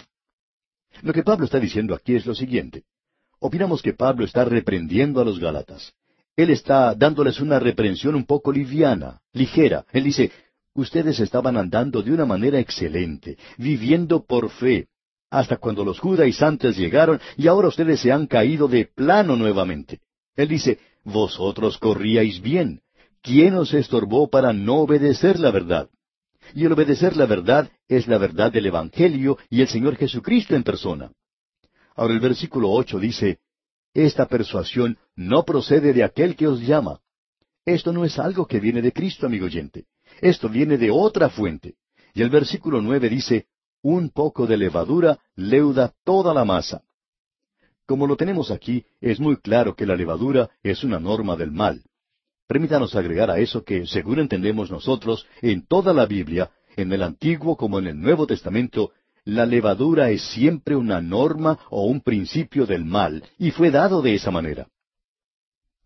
[1.01, 2.83] Lo que Pablo está diciendo aquí es lo siguiente.
[3.39, 5.93] Opinamos que Pablo está reprendiendo a los Gálatas.
[6.35, 9.85] Él está dándoles una reprensión un poco liviana, ligera.
[9.91, 10.31] Él dice,
[10.73, 14.87] ustedes estaban andando de una manera excelente, viviendo por fe,
[15.35, 19.99] hasta cuando los judaizantes llegaron y ahora ustedes se han caído de plano nuevamente.
[20.37, 22.81] Él dice, vosotros corríais bien.
[23.21, 25.89] ¿Quién os estorbó para no obedecer la verdad?
[26.53, 30.63] Y el obedecer la verdad es la verdad del Evangelio y el Señor Jesucristo en
[30.63, 31.11] persona.
[31.95, 33.39] Ahora el versículo ocho dice,
[33.93, 37.01] Esta persuasión no procede de aquel que os llama.
[37.65, 39.85] Esto no es algo que viene de Cristo, amigo oyente.
[40.21, 41.75] Esto viene de otra fuente.
[42.13, 43.47] Y el versículo nueve dice,
[43.85, 46.81] un poco de levadura leuda toda la masa.
[47.85, 51.83] Como lo tenemos aquí, es muy claro que la levadura es una norma del mal.
[52.47, 57.55] Permítanos agregar a eso que, según entendemos nosotros, en toda la Biblia, en el Antiguo
[57.55, 58.91] como en el Nuevo Testamento,
[59.23, 64.15] la levadura es siempre una norma o un principio del mal, y fue dado de
[64.15, 64.67] esa manera.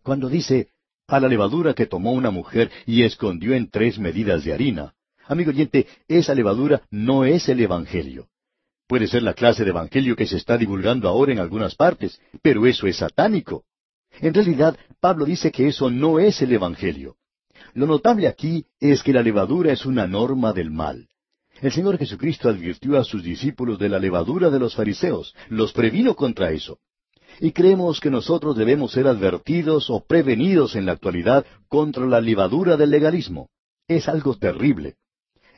[0.02, 0.68] Cuando dice,
[1.06, 4.94] a la levadura que tomó una mujer y escondió en tres medidas de harina,
[5.30, 8.26] amigo oyente, esa levadura no es el Evangelio.
[8.88, 12.66] Puede ser la clase de Evangelio que se está divulgando ahora en algunas partes, pero
[12.66, 13.64] eso es satánico.
[14.20, 17.16] En realidad, Pablo dice que eso no es el Evangelio.
[17.74, 21.06] Lo notable aquí es que la levadura es una norma del mal.
[21.60, 26.16] El Señor Jesucristo advirtió a sus discípulos de la levadura de los fariseos, los previno
[26.16, 26.78] contra eso.
[27.38, 32.76] Y creemos que nosotros debemos ser advertidos o prevenidos en la actualidad contra la levadura
[32.76, 33.50] del legalismo.
[33.86, 34.96] Es algo terrible.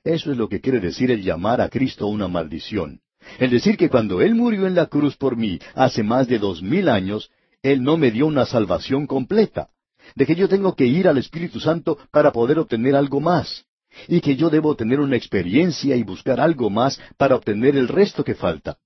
[0.05, 3.01] Eso es lo que quiere decir el llamar a Cristo una maldición.
[3.39, 6.63] El decir que cuando Él murió en la cruz por mí hace más de dos
[6.63, 7.31] mil años,
[7.63, 9.69] Él no me dio una salvación completa
[10.15, 13.65] de que yo tengo que ir al Espíritu Santo para poder obtener algo más,
[14.09, 18.25] y que yo debo tener una experiencia y buscar algo más para obtener el resto
[18.25, 18.79] que falta.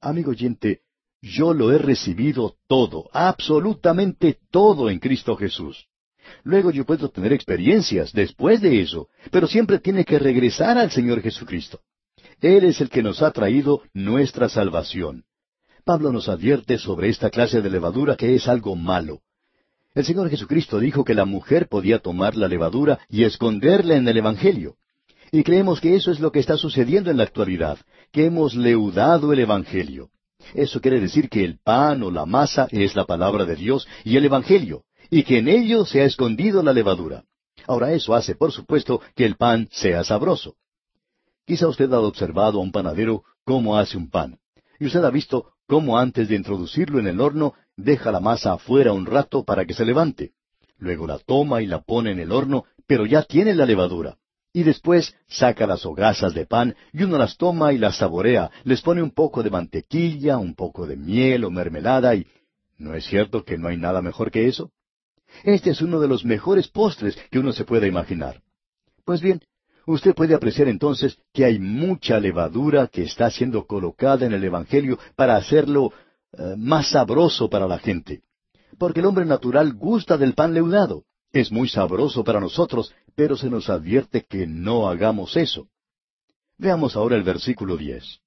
[0.00, 0.80] Amigo oyente,
[1.20, 5.86] yo lo he recibido todo, absolutamente todo en Cristo Jesús.
[6.44, 11.20] Luego yo puedo tener experiencias después de eso, pero siempre tiene que regresar al Señor
[11.22, 11.80] Jesucristo.
[12.40, 15.24] Él es el que nos ha traído nuestra salvación.
[15.84, 19.20] Pablo nos advierte sobre esta clase de levadura que es algo malo.
[19.94, 24.16] El Señor Jesucristo dijo que la mujer podía tomar la levadura y esconderla en el
[24.16, 24.76] Evangelio.
[25.30, 27.78] Y creemos que eso es lo que está sucediendo en la actualidad,
[28.10, 30.10] que hemos leudado el Evangelio.
[30.54, 34.16] Eso quiere decir que el pan o la masa es la palabra de Dios y
[34.16, 37.24] el Evangelio, y que en ello se ha escondido la levadura.
[37.66, 40.56] Ahora eso hace, por supuesto, que el pan sea sabroso.
[41.44, 44.38] Quizá usted ha observado a un panadero cómo hace un pan,
[44.80, 48.94] y usted ha visto cómo antes de introducirlo en el horno deja la masa afuera
[48.94, 50.32] un rato para que se levante.
[50.78, 54.16] Luego la toma y la pone en el horno, pero ya tiene la levadura.
[54.54, 58.80] Y después saca las hogazas de pan y uno las toma y las saborea, les
[58.80, 62.26] pone un poco de mantequilla, un poco de miel o mermelada y...
[62.78, 64.72] ¿No es cierto que no hay nada mejor que eso?
[65.44, 68.42] Este es uno de los mejores postres que uno se pueda imaginar.
[69.04, 69.40] Pues bien,
[69.86, 74.98] usted puede apreciar entonces que hay mucha levadura que está siendo colocada en el Evangelio
[75.16, 75.92] para hacerlo
[76.32, 78.22] eh, más sabroso para la gente.
[78.78, 81.04] Porque el hombre natural gusta del pan leudado.
[81.32, 85.68] Es muy sabroso para nosotros, pero se nos advierte que no hagamos eso.
[86.58, 88.20] Veamos ahora el versículo diez.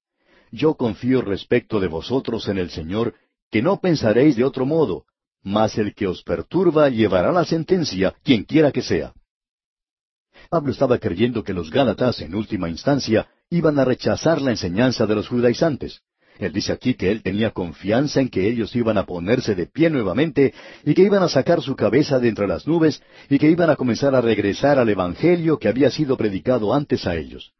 [0.50, 3.14] Yo confío respecto de vosotros en el Señor,
[3.50, 5.04] que no pensaréis de otro modo,
[5.46, 9.12] mas el que os perturba llevará la sentencia, quien quiera que sea.
[10.50, 15.14] Pablo estaba creyendo que los Gálatas, en última instancia, iban a rechazar la enseñanza de
[15.14, 16.00] los judaizantes.
[16.40, 19.88] Él dice aquí que él tenía confianza en que ellos iban a ponerse de pie
[19.88, 20.52] nuevamente
[20.84, 23.76] y que iban a sacar su cabeza de entre las nubes y que iban a
[23.76, 27.52] comenzar a regresar al Evangelio que había sido predicado antes a ellos.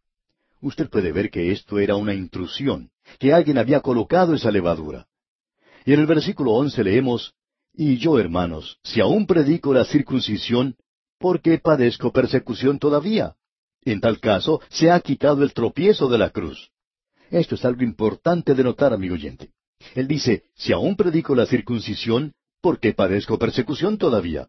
[0.60, 5.06] Usted puede ver que esto era una intrusión, que alguien había colocado esa levadura.
[5.84, 7.32] Y en el versículo once leemos,
[7.78, 10.76] Y yo, hermanos, si aún predico la circuncisión,
[11.18, 13.34] ¿por qué padezco persecución todavía?
[13.84, 16.70] En tal caso, se ha quitado el tropiezo de la cruz.
[17.30, 19.50] Esto es algo importante de notar, amigo oyente.
[19.94, 24.48] Él dice, si aún predico la circuncisión, ¿por qué padezco persecución todavía?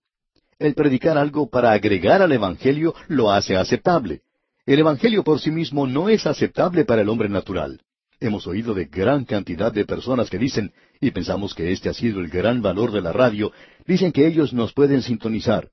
[0.58, 4.22] El predicar algo para agregar al Evangelio lo hace aceptable.
[4.66, 7.82] El Evangelio por sí mismo no es aceptable para el hombre natural.
[8.20, 12.20] Hemos oído de gran cantidad de personas que dicen, y pensamos que este ha sido
[12.20, 13.52] el gran valor de la radio,
[13.86, 15.70] dicen que ellos nos pueden sintonizar.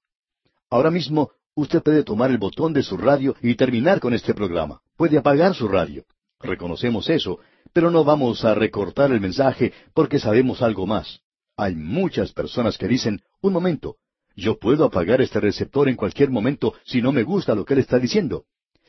[0.68, 4.82] Ahora mismo usted puede tomar el botón de su radio y terminar con este programa.
[4.96, 6.04] Puede apagar su radio.
[6.38, 7.38] Reconocemos eso,
[7.72, 11.20] pero no vamos a recortar el mensaje porque sabemos algo más.
[11.56, 13.96] Hay muchas personas que dicen, un momento,
[14.36, 17.80] yo puedo apagar este receptor en cualquier momento si no me gusta lo que él
[17.80, 18.44] está diciendo,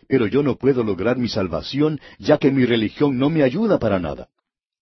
[0.08, 4.00] pero yo no puedo lograr mi salvación ya que mi religión no me ayuda para
[4.00, 4.30] nada.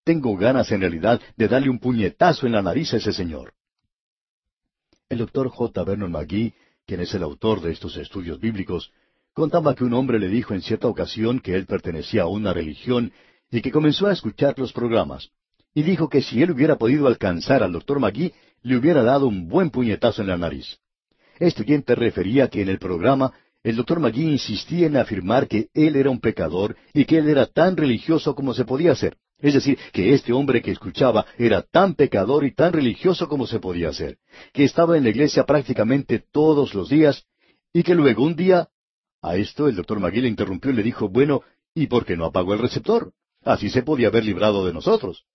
[0.03, 3.53] Tengo ganas en realidad de darle un puñetazo en la nariz a ese señor.
[5.09, 5.83] El doctor J.
[5.83, 6.53] Vernon McGee,
[6.85, 8.91] quien es el autor de estos estudios bíblicos,
[9.33, 13.11] Contaba que un hombre le dijo en cierta ocasión que él pertenecía a una religión
[13.49, 15.29] y que comenzó a escuchar los programas.
[15.73, 18.31] Y dijo que si él hubiera podido alcanzar al doctor Magui,
[18.61, 20.77] le hubiera dado un buen puñetazo en la nariz.
[21.39, 25.95] Este oyente refería que en el programa el doctor Magui insistía en afirmar que él
[25.95, 29.17] era un pecador y que él era tan religioso como se podía ser.
[29.39, 33.59] Es decir, que este hombre que escuchaba era tan pecador y tan religioso como se
[33.59, 34.17] podía ser,
[34.53, 37.25] que estaba en la iglesia prácticamente todos los días,
[37.73, 38.69] y que luego un día...
[39.21, 42.25] A esto el doctor Magui le interrumpió y le dijo, bueno, ¿y por qué no
[42.25, 43.13] apagó el receptor?
[43.45, 45.25] Así se podía haber librado de nosotros.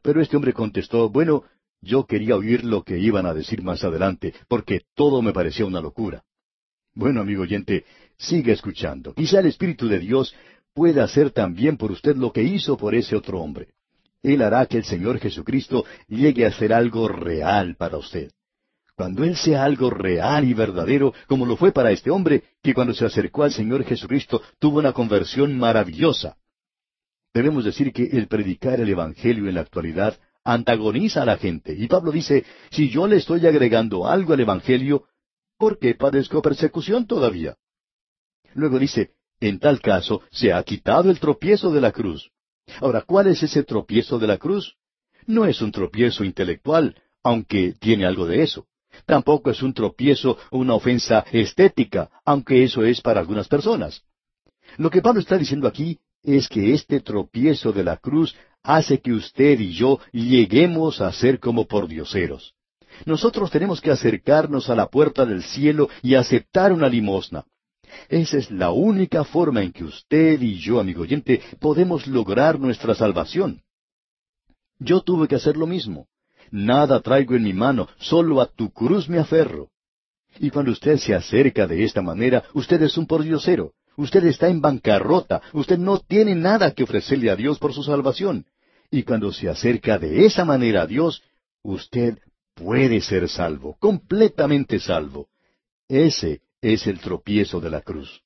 [0.00, 1.42] Pero este hombre contestó, bueno,
[1.80, 5.80] yo quería oír lo que iban a decir más adelante, porque todo me parecía una
[5.80, 6.22] locura.
[6.94, 7.84] Bueno, amigo oyente,
[8.18, 9.14] siga escuchando.
[9.14, 10.34] Quizá el Espíritu de Dios
[10.74, 13.68] puede hacer también por usted lo que hizo por ese otro hombre.
[14.22, 18.30] Él hará que el Señor Jesucristo llegue a ser algo real para usted.
[18.94, 22.92] Cuando Él sea algo real y verdadero, como lo fue para este hombre, que cuando
[22.94, 26.36] se acercó al Señor Jesucristo tuvo una conversión maravillosa.
[27.32, 31.74] Debemos decir que el predicar el Evangelio en la actualidad antagoniza a la gente.
[31.76, 35.04] Y Pablo dice, si yo le estoy agregando algo al Evangelio,
[35.62, 37.56] ¿por qué padezco persecución todavía?
[38.52, 42.32] Luego dice, en tal caso, se ha quitado el tropiezo de la cruz.
[42.80, 44.74] Ahora, ¿cuál es ese tropiezo de la cruz?
[45.24, 48.66] No es un tropiezo intelectual, aunque tiene algo de eso.
[49.06, 54.02] Tampoco es un tropiezo o una ofensa estética, aunque eso es para algunas personas.
[54.78, 59.12] Lo que Pablo está diciendo aquí es que este tropiezo de la cruz hace que
[59.12, 62.56] usted y yo lleguemos a ser como pordioseros.
[63.04, 67.44] Nosotros tenemos que acercarnos a la puerta del cielo y aceptar una limosna.
[68.08, 72.94] Esa es la única forma en que usted y yo, amigo oyente, podemos lograr nuestra
[72.94, 73.62] salvación.
[74.78, 76.06] Yo tuve que hacer lo mismo.
[76.50, 79.70] Nada traigo en mi mano, solo a tu cruz me aferro.
[80.38, 83.72] Y cuando usted se acerca de esta manera, usted es un pordiosero.
[83.96, 85.42] Usted está en bancarrota.
[85.52, 88.46] Usted no tiene nada que ofrecerle a Dios por su salvación.
[88.90, 91.22] Y cuando se acerca de esa manera a Dios,
[91.62, 92.18] usted
[92.54, 95.28] puede ser salvo, completamente salvo.
[95.88, 98.22] Ese es el tropiezo de la cruz.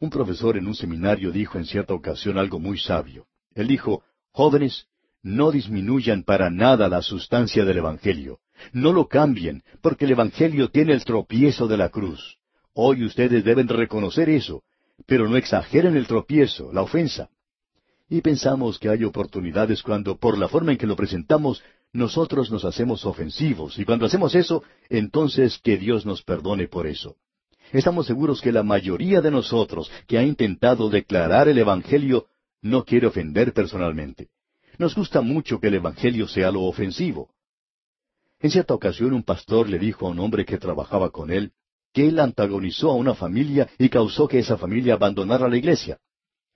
[0.00, 3.26] Un profesor en un seminario dijo en cierta ocasión algo muy sabio.
[3.54, 4.86] Él dijo, jóvenes,
[5.22, 8.40] no disminuyan para nada la sustancia del Evangelio.
[8.72, 12.38] No lo cambien, porque el Evangelio tiene el tropiezo de la cruz.
[12.74, 14.62] Hoy ustedes deben reconocer eso,
[15.06, 17.30] pero no exageren el tropiezo, la ofensa.
[18.08, 21.62] Y pensamos que hay oportunidades cuando, por la forma en que lo presentamos,
[21.94, 27.16] nosotros nos hacemos ofensivos, y cuando hacemos eso, entonces que Dios nos perdone por eso.
[27.72, 32.26] Estamos seguros que la mayoría de nosotros que ha intentado declarar el Evangelio
[32.60, 34.28] no quiere ofender personalmente.
[34.76, 37.30] Nos gusta mucho que el Evangelio sea lo ofensivo.
[38.40, 41.52] En cierta ocasión un pastor le dijo a un hombre que trabajaba con él
[41.92, 46.00] que él antagonizó a una familia y causó que esa familia abandonara la iglesia.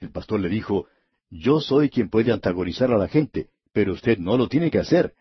[0.01, 0.89] El pastor le dijo,
[1.31, 5.15] Yo soy quien puede antagonizar a la gente, pero usted no lo tiene que hacer.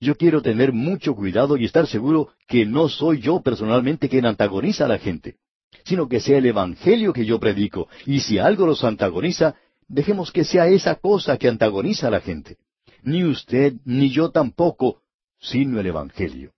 [0.00, 4.86] Yo quiero tener mucho cuidado y estar seguro que no soy yo personalmente quien antagoniza
[4.86, 5.36] a la gente,
[5.84, 9.56] sino que sea el Evangelio que yo predico, y si algo los antagoniza,
[9.88, 12.56] dejemos que sea esa cosa que antagoniza a la gente.
[13.02, 15.02] Ni usted, ni yo tampoco,
[15.38, 16.52] sino el Evangelio.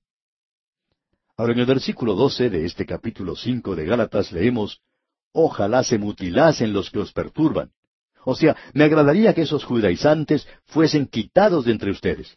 [1.36, 4.80] Ahora en el versículo doce de este capítulo cinco de Gálatas leemos,
[5.32, 7.70] Ojalá se mutilasen los que os perturban.
[8.24, 12.36] O sea, me agradaría que esos judaizantes fuesen quitados de entre ustedes.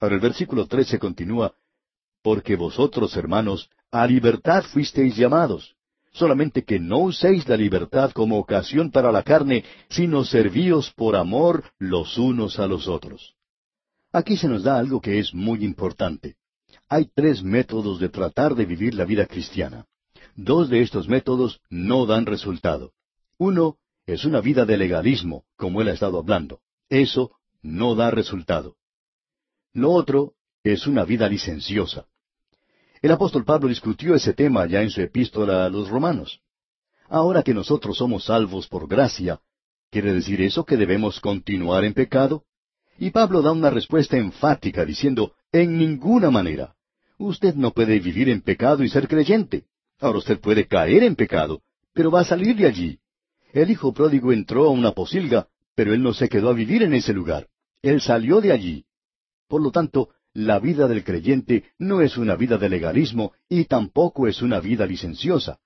[0.00, 1.54] Ahora el versículo trece continúa,
[2.22, 5.76] Porque vosotros, hermanos, a libertad fuisteis llamados,
[6.12, 11.70] solamente que no uséis la libertad como ocasión para la carne, sino servíos por amor
[11.78, 13.34] los unos a los otros.
[14.12, 16.36] Aquí se nos da algo que es muy importante.
[16.88, 19.86] Hay tres métodos de tratar de vivir la vida cristiana.
[20.34, 22.92] Dos de estos métodos no dan resultado.
[23.38, 26.60] Uno es una vida de legalismo, como él ha estado hablando.
[26.88, 27.32] Eso
[27.62, 28.76] no da resultado.
[29.76, 30.32] Lo otro
[30.64, 32.06] es una vida licenciosa.
[33.02, 36.40] El apóstol Pablo discutió ese tema ya en su epístola a los romanos.
[37.10, 39.38] Ahora que nosotros somos salvos por gracia,
[39.90, 42.44] ¿quiere decir eso que debemos continuar en pecado?
[42.98, 46.74] Y Pablo da una respuesta enfática diciendo, en ninguna manera.
[47.18, 49.64] Usted no puede vivir en pecado y ser creyente.
[50.00, 51.60] Ahora usted puede caer en pecado,
[51.92, 52.98] pero va a salir de allí.
[53.52, 56.94] El hijo pródigo entró a una posilga, pero él no se quedó a vivir en
[56.94, 57.48] ese lugar.
[57.82, 58.85] Él salió de allí.
[59.48, 64.26] Por lo tanto, la vida del creyente no es una vida de legalismo y tampoco
[64.26, 65.58] es una vida licenciosa.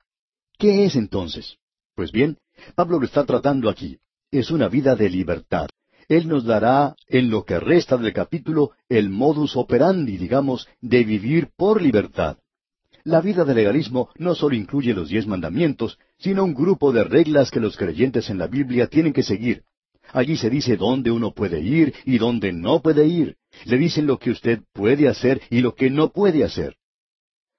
[0.58, 1.56] ¿Qué es entonces?
[1.94, 2.38] Pues bien,
[2.74, 3.98] Pablo lo está tratando aquí.
[4.30, 5.68] Es una vida de libertad.
[6.08, 11.50] Él nos dará, en lo que resta del capítulo, el modus operandi, digamos, de vivir
[11.56, 12.38] por libertad.
[13.04, 17.50] La vida de legalismo no solo incluye los diez mandamientos, sino un grupo de reglas
[17.50, 19.62] que los creyentes en la Biblia tienen que seguir.
[20.12, 23.36] Allí se dice dónde uno puede ir y dónde no puede ir.
[23.64, 26.76] Le dicen lo que usted puede hacer y lo que no puede hacer.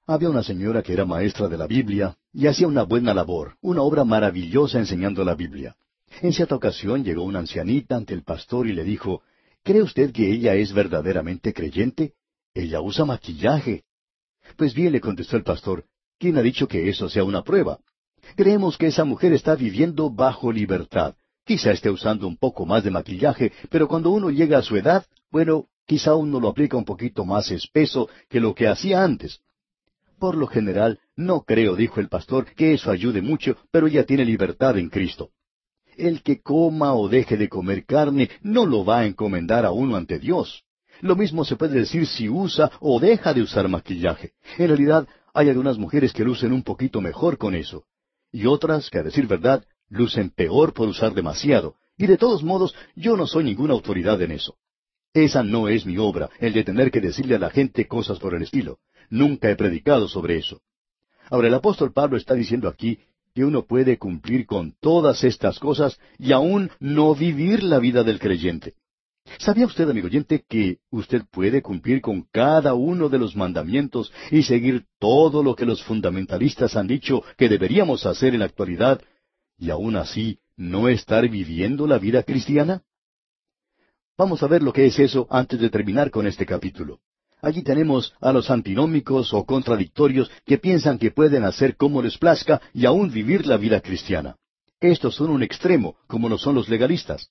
[0.05, 3.81] Había una señora que era maestra de la Biblia y hacía una buena labor, una
[3.81, 5.75] obra maravillosa enseñando la Biblia.
[6.21, 9.21] En cierta ocasión llegó una ancianita ante el pastor y le dijo,
[9.63, 12.13] ¿Cree usted que ella es verdaderamente creyente?
[12.53, 13.83] Ella usa maquillaje.
[14.57, 15.85] Pues bien, le contestó el pastor,
[16.17, 17.79] ¿quién ha dicho que eso sea una prueba?
[18.35, 21.15] Creemos que esa mujer está viviendo bajo libertad.
[21.51, 25.05] Quizá esté usando un poco más de maquillaje, pero cuando uno llega a su edad,
[25.29, 29.41] bueno, quizá uno lo aplica un poquito más espeso que lo que hacía antes.
[30.17, 34.23] Por lo general, no creo, dijo el pastor, que eso ayude mucho, pero ella tiene
[34.23, 35.31] libertad en Cristo.
[35.97, 39.97] El que coma o deje de comer carne no lo va a encomendar a uno
[39.97, 40.63] ante Dios.
[41.01, 44.31] Lo mismo se puede decir si usa o deja de usar maquillaje.
[44.57, 47.83] En realidad, hay algunas mujeres que lucen un poquito mejor con eso,
[48.31, 51.75] y otras que, a decir verdad, lucen peor por usar demasiado.
[51.97, 54.55] Y de todos modos, yo no soy ninguna autoridad en eso.
[55.13, 58.33] Esa no es mi obra, el de tener que decirle a la gente cosas por
[58.33, 58.79] el estilo.
[59.09, 60.61] Nunca he predicado sobre eso.
[61.29, 62.99] Ahora el apóstol Pablo está diciendo aquí
[63.35, 68.19] que uno puede cumplir con todas estas cosas y aún no vivir la vida del
[68.19, 68.73] creyente.
[69.37, 74.43] ¿Sabía usted, amigo oyente, que usted puede cumplir con cada uno de los mandamientos y
[74.43, 79.01] seguir todo lo que los fundamentalistas han dicho que deberíamos hacer en la actualidad
[79.61, 82.81] y aún así no estar viviendo la vida cristiana?
[84.17, 86.99] Vamos a ver lo que es eso antes de terminar con este capítulo.
[87.43, 92.59] Allí tenemos a los antinómicos o contradictorios que piensan que pueden hacer como les plazca
[92.73, 94.35] y aún vivir la vida cristiana.
[94.79, 97.29] Estos son un extremo, como lo son los legalistas.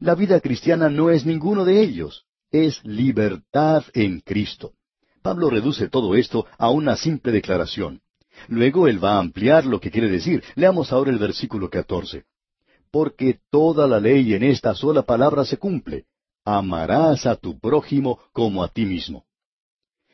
[0.00, 4.74] La vida cristiana no es ninguno de ellos, es libertad en Cristo.
[5.22, 8.02] Pablo reduce todo esto a una simple declaración.
[8.48, 10.42] Luego él va a ampliar lo que quiere decir.
[10.54, 12.24] Leamos ahora el versículo 14.
[12.90, 16.06] Porque toda la ley en esta sola palabra se cumple.
[16.44, 19.24] Amarás a tu prójimo como a ti mismo.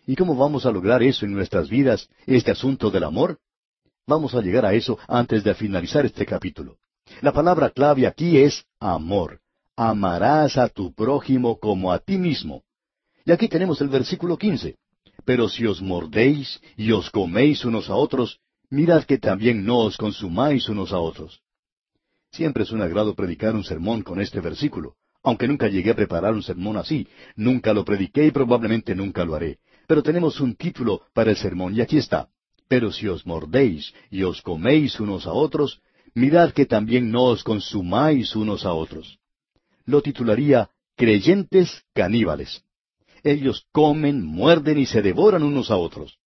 [0.06, 3.38] ¿Y cómo vamos a lograr eso en nuestras vidas, este asunto del amor?
[4.06, 6.76] Vamos a llegar a eso antes de finalizar este capítulo.
[7.22, 9.40] La palabra clave aquí es amor
[9.76, 12.62] amarás a tu prójimo como a ti mismo.
[13.24, 14.76] Y aquí tenemos el versículo quince.
[15.26, 18.38] Pero si os mordéis y os coméis unos a otros,
[18.70, 21.40] mirad que también no os consumáis unos a otros.
[22.30, 26.32] Siempre es un agrado predicar un sermón con este versículo, aunque nunca llegué a preparar
[26.32, 29.58] un sermón así, nunca lo prediqué y probablemente nunca lo haré.
[29.86, 32.28] Pero tenemos un título para el sermón y aquí está.
[32.68, 35.80] Pero si os mordéis y os coméis unos a otros,
[36.14, 39.18] mirad que también no os consumáis unos a otros
[39.86, 42.64] lo titularía Creyentes caníbales.
[43.26, 46.16] Ellos comen, muerden y se devoran unos a otros.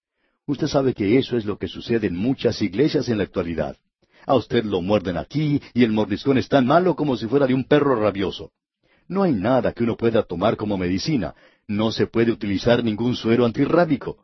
[0.46, 3.78] Usted sabe que eso es lo que sucede en muchas iglesias en la actualidad.
[4.26, 7.54] A usted lo muerden aquí y el mordiscón es tan malo como si fuera de
[7.54, 8.50] un perro rabioso.
[9.08, 11.34] No hay nada que uno pueda tomar como medicina.
[11.66, 14.18] No se puede utilizar ningún suero antirrábico.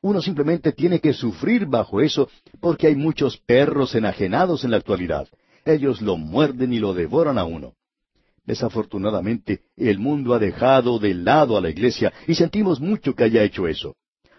[0.00, 2.28] Uno simplemente tiene que sufrir bajo eso
[2.60, 5.26] porque hay muchos perros enajenados en la actualidad.
[5.64, 7.74] Ellos lo muerden y lo devoran a uno.
[8.50, 13.44] Desafortunadamente, el mundo ha dejado de lado a la iglesia y sentimos mucho que haya
[13.44, 13.94] hecho eso.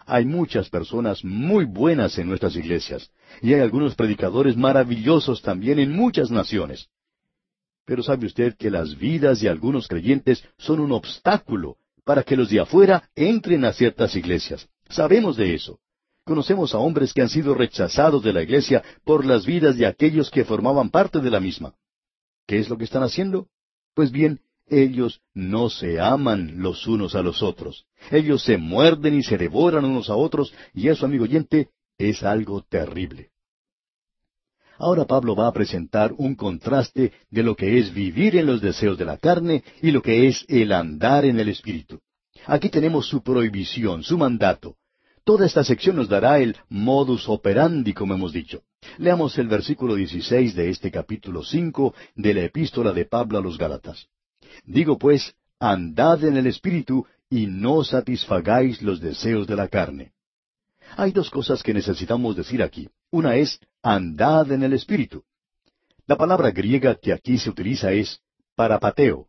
[0.05, 3.09] Hay muchas personas muy buenas en nuestras iglesias
[3.41, 6.89] y hay algunos predicadores maravillosos también en muchas naciones.
[7.85, 12.49] Pero sabe usted que las vidas de algunos creyentes son un obstáculo para que los
[12.49, 14.67] de afuera entren a ciertas iglesias.
[14.89, 15.79] Sabemos de eso.
[16.25, 20.29] Conocemos a hombres que han sido rechazados de la iglesia por las vidas de aquellos
[20.29, 21.75] que formaban parte de la misma.
[22.45, 23.47] ¿Qué es lo que están haciendo?
[23.93, 27.85] Pues bien, ellos no se aman los unos a los otros.
[28.09, 32.63] Ellos se muerden y se devoran unos a otros, y eso, amigo oyente, es algo
[32.63, 33.31] terrible.
[34.77, 38.97] Ahora Pablo va a presentar un contraste de lo que es vivir en los deseos
[38.97, 41.99] de la carne y lo que es el andar en el Espíritu.
[42.47, 44.77] Aquí tenemos su prohibición, su mandato.
[45.23, 48.63] Toda esta sección nos dará el modus operandi, como hemos dicho.
[48.97, 53.57] Leamos el versículo 16 de este capítulo 5 de la epístola de Pablo a los
[53.57, 54.07] Gálatas.
[54.65, 60.11] Digo pues, andad en el Espíritu y no satisfagáis los deseos de la carne.
[60.97, 62.89] Hay dos cosas que necesitamos decir aquí.
[63.11, 65.23] Una es, andad en el Espíritu.
[66.07, 68.19] La palabra griega que aquí se utiliza es
[68.55, 69.27] parapateo,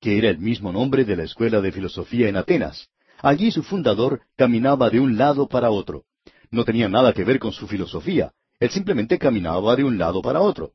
[0.00, 2.88] que era el mismo nombre de la escuela de filosofía en Atenas.
[3.20, 6.04] Allí su fundador caminaba de un lado para otro.
[6.50, 8.32] No tenía nada que ver con su filosofía.
[8.60, 10.72] Él simplemente caminaba de un lado para otro.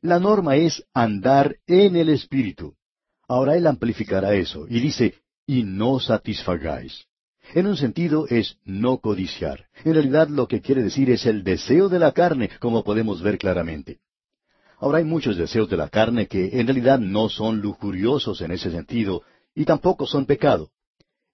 [0.00, 2.74] La norma es andar en el Espíritu.
[3.28, 5.14] Ahora él amplificará eso y dice,
[5.46, 7.06] y no satisfagáis.
[7.54, 9.66] En un sentido es no codiciar.
[9.84, 13.38] En realidad lo que quiere decir es el deseo de la carne, como podemos ver
[13.38, 13.98] claramente.
[14.78, 18.70] Ahora hay muchos deseos de la carne que en realidad no son lujuriosos en ese
[18.70, 19.22] sentido
[19.54, 20.70] y tampoco son pecado.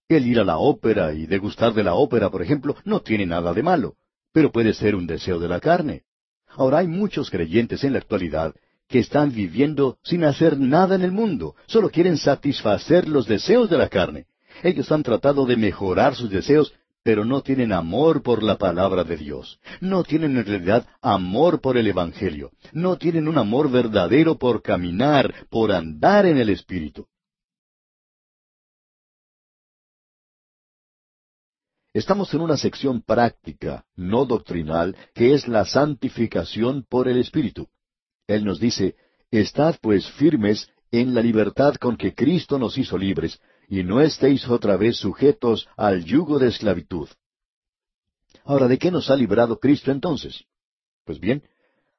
[0.09, 3.52] El ir a la ópera y degustar de la ópera, por ejemplo, no tiene nada
[3.52, 3.96] de malo,
[4.32, 6.04] pero puede ser un deseo de la carne.
[6.48, 8.54] Ahora hay muchos creyentes en la actualidad
[8.88, 13.76] que están viviendo sin hacer nada en el mundo, solo quieren satisfacer los deseos de
[13.76, 14.24] la carne.
[14.62, 19.18] Ellos han tratado de mejorar sus deseos, pero no tienen amor por la palabra de
[19.18, 19.61] Dios.
[19.82, 22.50] No tienen en realidad amor por el Evangelio.
[22.72, 27.06] No tienen un amor verdadero por caminar, por andar en el Espíritu.
[31.99, 37.66] Estamos en una sección práctica, no doctrinal, que es la santificación por el Espíritu.
[38.28, 38.94] Él nos dice,
[39.32, 44.46] Estad pues firmes en la libertad con que Cristo nos hizo libres, y no estéis
[44.49, 47.09] otra vez sujetos al yugo de esclavitud.
[48.44, 50.44] Ahora, ¿de qué nos ha librado Cristo entonces?
[51.05, 51.42] Pues bien,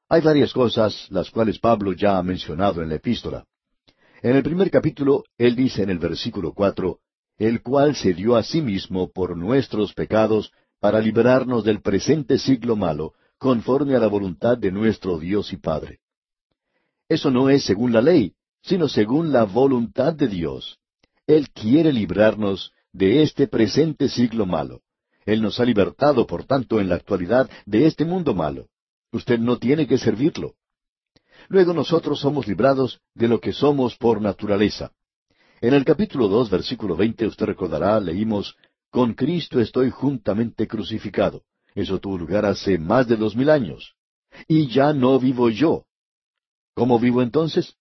[0.08, 3.45] hay varias cosas las cuales Pablo ya ha mencionado en la epístola.
[4.22, 7.02] En el primer capítulo, él dice en el versículo cuatro,
[7.40, 12.76] el cual se dio a sí mismo por nuestros pecados para librarnos del presente siglo
[12.76, 16.00] malo, conforme a la voluntad de nuestro Dios y Padre.
[17.08, 20.78] Eso no es según la ley, sino según la voluntad de Dios.
[21.26, 24.82] Él quiere librarnos de este presente siglo malo.
[25.26, 28.68] Él nos ha libertado, por tanto, en la actualidad de este mundo malo.
[29.12, 30.56] Usted no tiene que servirlo.
[31.48, 34.92] Luego nosotros somos librados de lo que somos por naturaleza.
[35.62, 38.55] En el capítulo dos, versículo veinte, usted recordará, leímos,
[38.91, 41.43] Con Cristo estoy juntamente crucificado.
[41.76, 43.93] Eso tuvo lugar hace más de dos mil años.
[44.47, 45.84] Y ya no vivo yo.
[46.76, 47.76] ¿Cómo vivo entonces?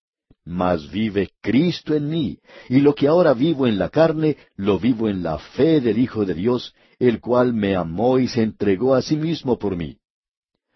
[0.44, 5.08] Mas vive Cristo en mí, y lo que ahora vivo en la carne, lo vivo
[5.08, 9.02] en la fe del Hijo de Dios, el cual me amó y se entregó a
[9.02, 9.98] sí mismo por mí.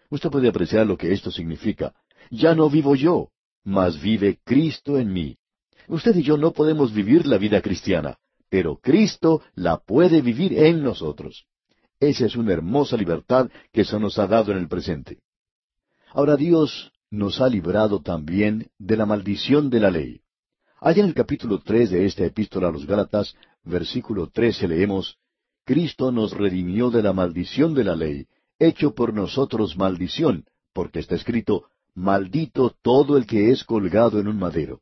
[0.09, 1.93] Usted puede apreciar lo que esto significa.
[2.29, 3.29] Ya no vivo yo,
[3.63, 5.37] mas vive Cristo en mí.
[5.87, 8.17] Usted y yo no podemos vivir la vida cristiana,
[8.49, 11.45] pero Cristo la puede vivir en nosotros.
[11.99, 15.19] Esa es una hermosa libertad que se nos ha dado en el presente.
[16.11, 20.21] Ahora Dios nos ha librado también de la maldición de la ley.
[20.79, 25.17] Allá en el capítulo tres de esta epístola a los Gálatas, versículo trece leemos,
[25.65, 28.27] Cristo nos redimió de la maldición de la ley,
[28.59, 34.37] hecho por nosotros maldición, porque está escrito, maldito todo el que es colgado en un
[34.37, 34.81] madero.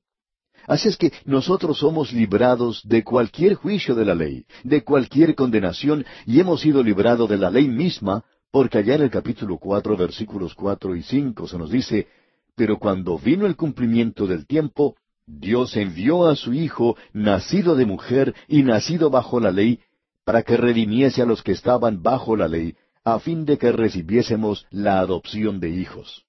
[0.67, 6.05] Así es que nosotros somos librados de cualquier juicio de la ley, de cualquier condenación,
[6.25, 10.53] y hemos sido librados de la ley misma, porque allá en el capítulo cuatro, versículos
[10.53, 12.07] cuatro y cinco se nos dice,
[12.55, 14.95] pero cuando vino el cumplimiento del tiempo,
[15.25, 19.79] Dios envió a su Hijo, nacido de mujer y nacido bajo la ley,
[20.25, 24.67] para que redimiese a los que estaban bajo la ley, a fin de que recibiésemos
[24.69, 26.25] la adopción de hijos.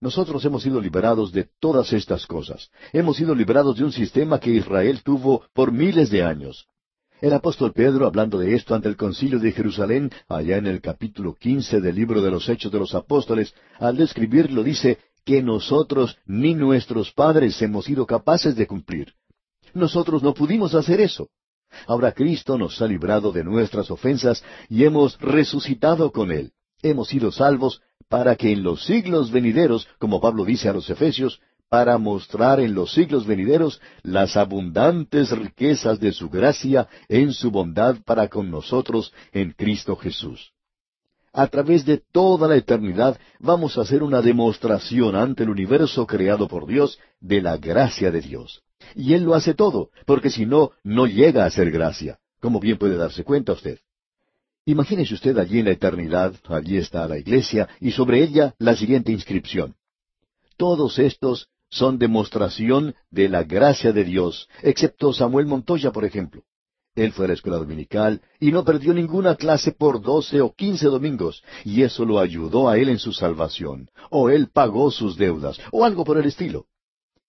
[0.00, 2.70] Nosotros hemos sido liberados de todas estas cosas.
[2.92, 6.66] Hemos sido liberados de un sistema que Israel tuvo por miles de años.
[7.20, 11.34] El apóstol Pedro, hablando de esto ante el concilio de Jerusalén, allá en el capítulo
[11.34, 16.54] quince del libro de los Hechos de los Apóstoles, al describirlo dice que nosotros ni
[16.54, 19.14] nuestros padres hemos sido capaces de cumplir.
[19.74, 21.28] Nosotros no pudimos hacer eso.
[21.88, 26.52] Ahora Cristo nos ha librado de nuestras ofensas y hemos resucitado con Él.
[26.82, 31.40] Hemos sido salvos para que en los siglos venideros, como Pablo dice a los Efesios,
[31.68, 37.96] para mostrar en los siglos venideros las abundantes riquezas de su gracia en su bondad
[38.04, 40.52] para con nosotros en Cristo Jesús.
[41.32, 46.48] A través de toda la eternidad vamos a hacer una demostración ante el universo creado
[46.48, 48.62] por Dios de la gracia de Dios.
[48.94, 52.78] Y Él lo hace todo, porque si no, no llega a ser gracia, como bien
[52.78, 53.78] puede darse cuenta usted.
[54.68, 59.10] Imagínese usted allí en la eternidad, allí está la iglesia, y sobre ella la siguiente
[59.10, 59.76] inscripción.
[60.58, 66.42] Todos estos son demostración de la gracia de Dios, excepto Samuel Montoya, por ejemplo.
[66.94, 70.88] Él fue a la escuela dominical y no perdió ninguna clase por doce o quince
[70.88, 75.58] domingos, y eso lo ayudó a él en su salvación, o él pagó sus deudas,
[75.72, 76.66] o algo por el estilo.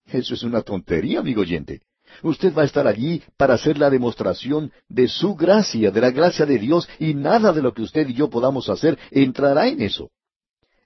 [0.04, 1.80] Eso es una tontería, amigo oyente.
[2.22, 6.46] Usted va a estar allí para hacer la demostración de su gracia, de la gracia
[6.46, 10.10] de Dios, y nada de lo que usted y yo podamos hacer entrará en eso.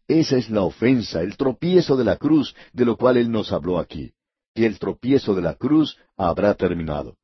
[0.07, 3.79] Esa es la ofensa, el tropiezo de la cruz, de lo cual Él nos habló
[3.79, 4.13] aquí.
[4.55, 7.17] Que el tropiezo de la cruz habrá terminado.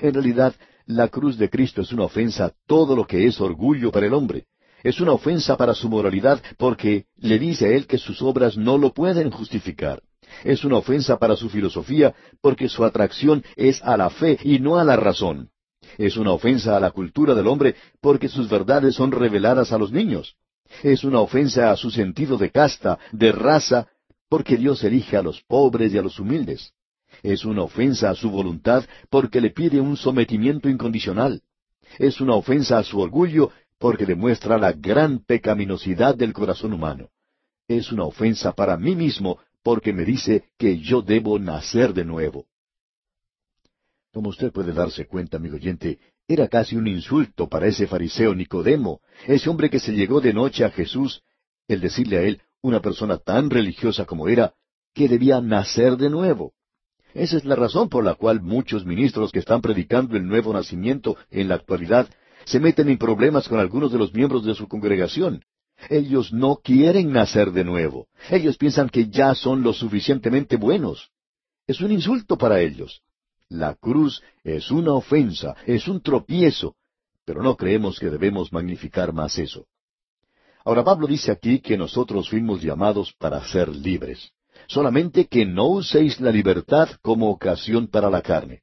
[0.00, 0.54] En realidad,
[0.86, 4.14] la cruz de Cristo es una ofensa a todo lo que es orgullo para el
[4.14, 4.46] hombre.
[4.82, 8.78] Es una ofensa para su moralidad porque le dice a Él que sus obras no
[8.78, 10.02] lo pueden justificar.
[10.44, 14.78] Es una ofensa para su filosofía porque su atracción es a la fe y no
[14.78, 15.50] a la razón.
[15.98, 19.92] Es una ofensa a la cultura del hombre porque sus verdades son reveladas a los
[19.92, 20.36] niños.
[20.82, 23.88] Es una ofensa a su sentido de casta, de raza,
[24.28, 26.72] porque Dios elige a los pobres y a los humildes.
[27.22, 31.42] Es una ofensa a su voluntad porque le pide un sometimiento incondicional.
[31.98, 37.08] Es una ofensa a su orgullo porque demuestra la gran pecaminosidad del corazón humano.
[37.66, 42.46] Es una ofensa para mí mismo porque me dice que yo debo nacer de nuevo.
[44.12, 49.00] Como usted puede darse cuenta, amigo oyente, era casi un insulto para ese fariseo Nicodemo,
[49.26, 51.22] ese hombre que se llegó de noche a Jesús,
[51.68, 54.54] el decirle a él, una persona tan religiosa como era,
[54.94, 56.52] que debía nacer de nuevo.
[57.14, 61.16] Esa es la razón por la cual muchos ministros que están predicando el nuevo nacimiento
[61.30, 62.08] en la actualidad
[62.44, 65.44] se meten en problemas con algunos de los miembros de su congregación.
[65.88, 68.08] Ellos no quieren nacer de nuevo.
[68.30, 71.10] Ellos piensan que ya son lo suficientemente buenos.
[71.66, 73.02] Es un insulto para ellos.
[73.48, 76.76] La cruz es una ofensa, es un tropiezo,
[77.24, 79.66] pero no creemos que debemos magnificar más eso.
[80.64, 84.30] Ahora Pablo dice aquí que nosotros fuimos llamados para ser libres,
[84.68, 88.62] solamente que no uséis la libertad como ocasión para la carne.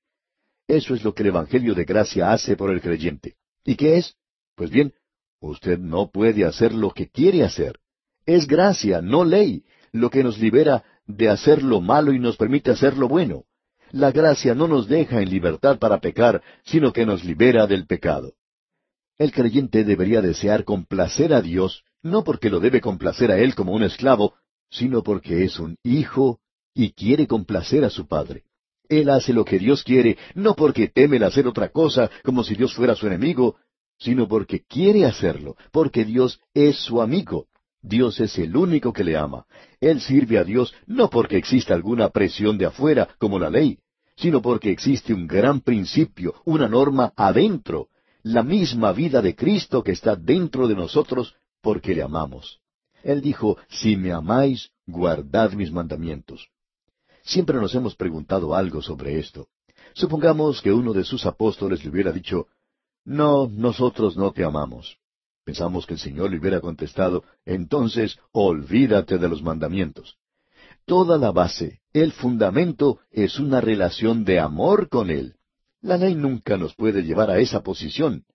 [0.68, 3.36] Eso es lo que el Evangelio de gracia hace por el creyente.
[3.66, 4.16] ¿Y qué es?
[4.56, 4.94] Pues bien,
[5.40, 7.80] usted no puede hacer lo que quiere hacer.
[8.26, 12.72] Es gracia, no ley, lo que nos libera de hacer lo malo y nos permite
[12.72, 13.44] hacer lo bueno.
[13.92, 18.34] La gracia no nos deja en libertad para pecar, sino que nos libera del pecado.
[19.18, 23.72] El creyente debería desear complacer a Dios, no porque lo debe complacer a Él como
[23.72, 24.36] un esclavo,
[24.70, 26.40] sino porque es un hijo
[26.74, 28.44] y quiere complacer a su padre.
[28.90, 32.56] Él hace lo que Dios quiere, no porque teme el hacer otra cosa, como si
[32.56, 33.56] Dios fuera su enemigo,
[33.98, 37.48] sino porque quiere hacerlo, porque Dios es su amigo.
[37.82, 39.46] Dios es el único que le ama.
[39.80, 43.80] Él sirve a Dios no porque exista alguna presión de afuera, como la ley,
[44.16, 47.90] sino porque existe un gran principio, una norma adentro,
[48.24, 52.60] la misma vida de Cristo que está dentro de nosotros porque le amamos.
[53.04, 56.50] Él dijo, si me amáis, guardad mis mandamientos.
[57.24, 59.48] Siempre nos hemos preguntado algo sobre esto.
[59.94, 62.48] Supongamos que uno de sus apóstoles le hubiera dicho,
[63.08, 64.98] no, nosotros no te amamos.
[65.46, 70.18] Pensamos que el Señor le hubiera contestado, entonces olvídate de los mandamientos.
[70.86, 75.36] Toda la base, el fundamento, es una relación de amor con Él.
[75.82, 78.26] La ley nunca nos puede llevar a esa posición.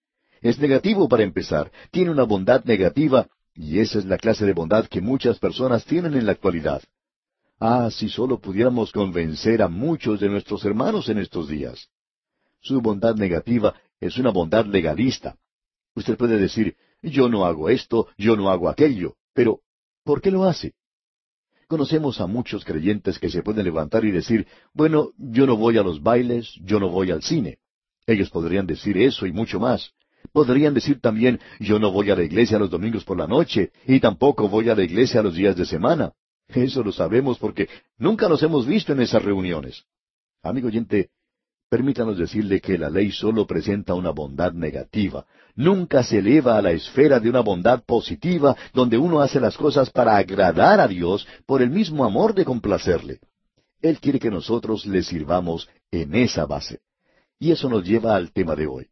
[0.40, 4.86] Es negativo para empezar, tiene una bondad negativa, y esa es la clase de bondad
[4.86, 6.82] que muchas personas tienen en la actualidad.
[7.60, 11.88] Ah, si solo pudiéramos convencer a muchos de nuestros hermanos en estos días.
[12.62, 15.36] Su bondad negativa es una bondad legalista.
[15.94, 19.60] Usted puede decir, yo no hago esto, yo no hago aquello, pero
[20.04, 20.74] ¿por qué lo hace?
[21.68, 25.84] Conocemos a muchos creyentes que se pueden levantar y decir, bueno, yo no voy a
[25.84, 27.58] los bailes, yo no voy al cine.
[28.04, 29.92] Ellos podrían decir eso y mucho más.
[30.32, 34.00] Podrían decir también, yo no voy a la iglesia los domingos por la noche, y
[34.00, 36.12] tampoco voy a la iglesia los días de semana.
[36.48, 39.84] Eso lo sabemos porque nunca nos hemos visto en esas reuniones.
[40.42, 41.10] Amigo oyente,
[41.72, 45.24] Permítanos decirle que la ley solo presenta una bondad negativa.
[45.54, 49.88] Nunca se eleva a la esfera de una bondad positiva donde uno hace las cosas
[49.88, 53.20] para agradar a Dios por el mismo amor de complacerle.
[53.80, 56.80] Él quiere que nosotros le sirvamos en esa base.
[57.38, 58.88] Y eso nos lleva al tema de hoy.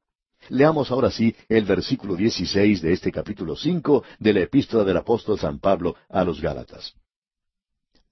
[0.49, 5.39] Leamos ahora sí el versículo 16 de este capítulo 5 de la epístola del apóstol
[5.39, 6.95] San Pablo a los Gálatas.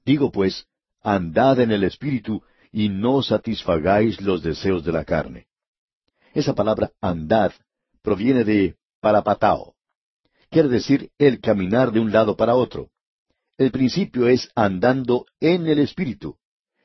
[0.05, 0.67] Digo pues,
[1.01, 2.43] andad en el Espíritu
[2.73, 5.47] y no satisfagáis los deseos de la carne.
[6.35, 7.53] Esa palabra andad
[8.03, 9.75] proviene de parapatao.
[10.51, 12.91] Quiere decir el caminar de un lado para otro.
[13.57, 16.37] El principio es andando en el Espíritu.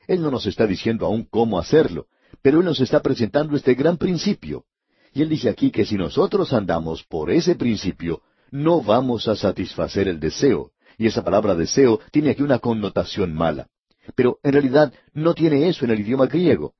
[0.06, 2.06] Él no nos está diciendo aún cómo hacerlo,
[2.42, 4.64] pero Él nos está presentando este gran principio.
[5.12, 10.08] Y Él dice aquí que si nosotros andamos por ese principio, no vamos a satisfacer
[10.08, 10.72] el deseo.
[10.98, 13.68] Y esa palabra deseo tiene aquí una connotación mala.
[14.14, 16.74] Pero en realidad no tiene eso en el idioma griego.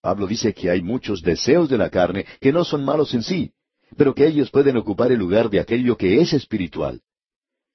[0.00, 3.52] Pablo dice que hay muchos deseos de la carne que no son malos en sí,
[3.96, 7.00] pero que ellos pueden ocupar el lugar de aquello que es espiritual.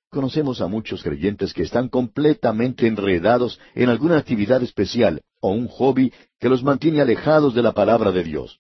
[0.10, 6.14] Conocemos a muchos creyentes que están completamente enredados en alguna actividad especial o un hobby
[6.40, 8.60] que los mantiene alejados de la palabra de Dios.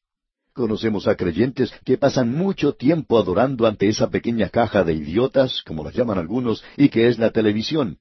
[0.54, 5.84] Conocemos a creyentes que pasan mucho tiempo adorando ante esa pequeña caja de idiotas, como
[5.84, 8.00] las llaman algunos, y que es la televisión.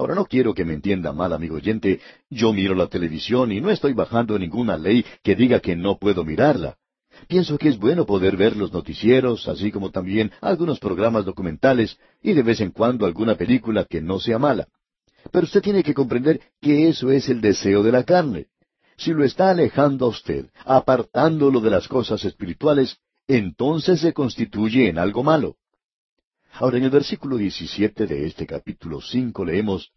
[0.00, 3.70] Ahora no quiero que me entienda mal, amigo oyente, yo miro la televisión y no
[3.70, 6.78] estoy bajando ninguna ley que diga que no puedo mirarla.
[7.28, 12.32] Pienso que es bueno poder ver los noticieros, así como también algunos programas documentales y
[12.32, 14.68] de vez en cuando alguna película que no sea mala.
[15.30, 18.46] Pero usted tiene que comprender que eso es el deseo de la carne.
[18.96, 22.96] Si lo está alejando a usted, apartándolo de las cosas espirituales,
[23.28, 25.56] entonces se constituye en algo malo.
[26.52, 29.92] Ahora, en el versículo 17 de este capítulo 5 leemos,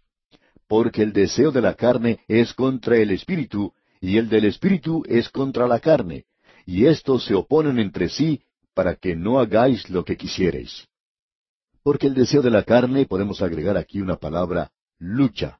[0.67, 5.29] Porque el deseo de la carne es contra el espíritu, y el del espíritu es
[5.29, 6.25] contra la carne,
[6.65, 8.41] y éstos se oponen entre sí
[8.73, 10.87] para que no hagáis lo que quisiereis.
[11.83, 15.59] Porque el deseo de la carne, podemos agregar aquí una palabra, lucha.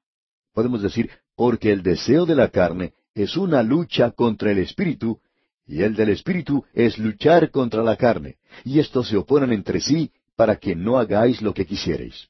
[0.54, 5.20] Podemos decir, porque el deseo de la carne es una lucha contra el espíritu,
[5.66, 10.12] y el del espíritu es luchar contra la carne, y estos se oponen entre sí
[10.36, 12.28] para que no hagáis lo que quisierais.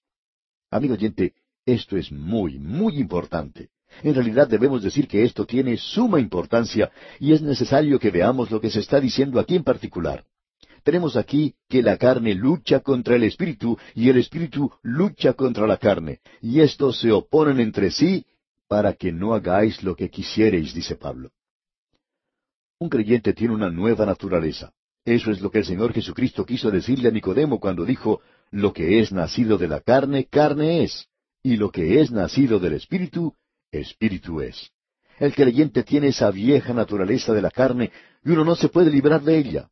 [0.70, 1.34] Amigo oyente,
[1.66, 3.70] esto es muy, muy importante.
[4.02, 8.60] En realidad debemos decir que esto tiene suma importancia y es necesario que veamos lo
[8.60, 10.26] que se está diciendo aquí en particular.
[10.84, 15.78] Tenemos aquí que la carne lucha contra el espíritu y el espíritu lucha contra la
[15.78, 18.26] carne, y estos se oponen entre sí
[18.68, 21.32] para que no hagáis lo que quisiereis, dice Pablo.
[22.80, 24.74] Un creyente tiene una nueva naturaleza.
[25.06, 29.00] Eso es lo que el Señor Jesucristo quiso decirle a Nicodemo cuando dijo, lo que
[29.00, 31.08] es nacido de la carne, carne es,
[31.42, 33.34] y lo que es nacido del espíritu,
[33.72, 34.72] espíritu es.
[35.20, 37.92] El creyente tiene esa vieja naturaleza de la carne
[38.24, 39.70] y uno no se puede librar de ella.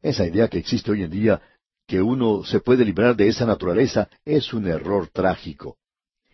[0.00, 1.42] Esa idea que existe hoy en día,
[1.86, 5.76] que uno se puede librar de esa naturaleza, es un error trágico.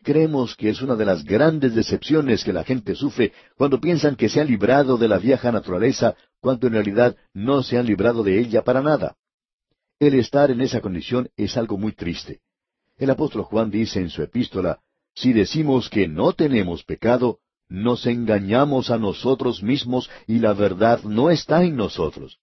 [0.03, 4.29] Creemos que es una de las grandes decepciones que la gente sufre cuando piensan que
[4.29, 6.15] se han librado de la vieja naturaleza,
[6.45, 9.17] cuando en realidad no se han librado de ella para nada.
[9.99, 12.41] El estar en esa condición es algo muy triste.
[12.99, 14.79] El apóstol Juan dice en su epístola,
[15.15, 17.39] si decimos que no tenemos pecado,
[17.71, 22.41] nos engañamos a nosotros mismos y la verdad no está en nosotros.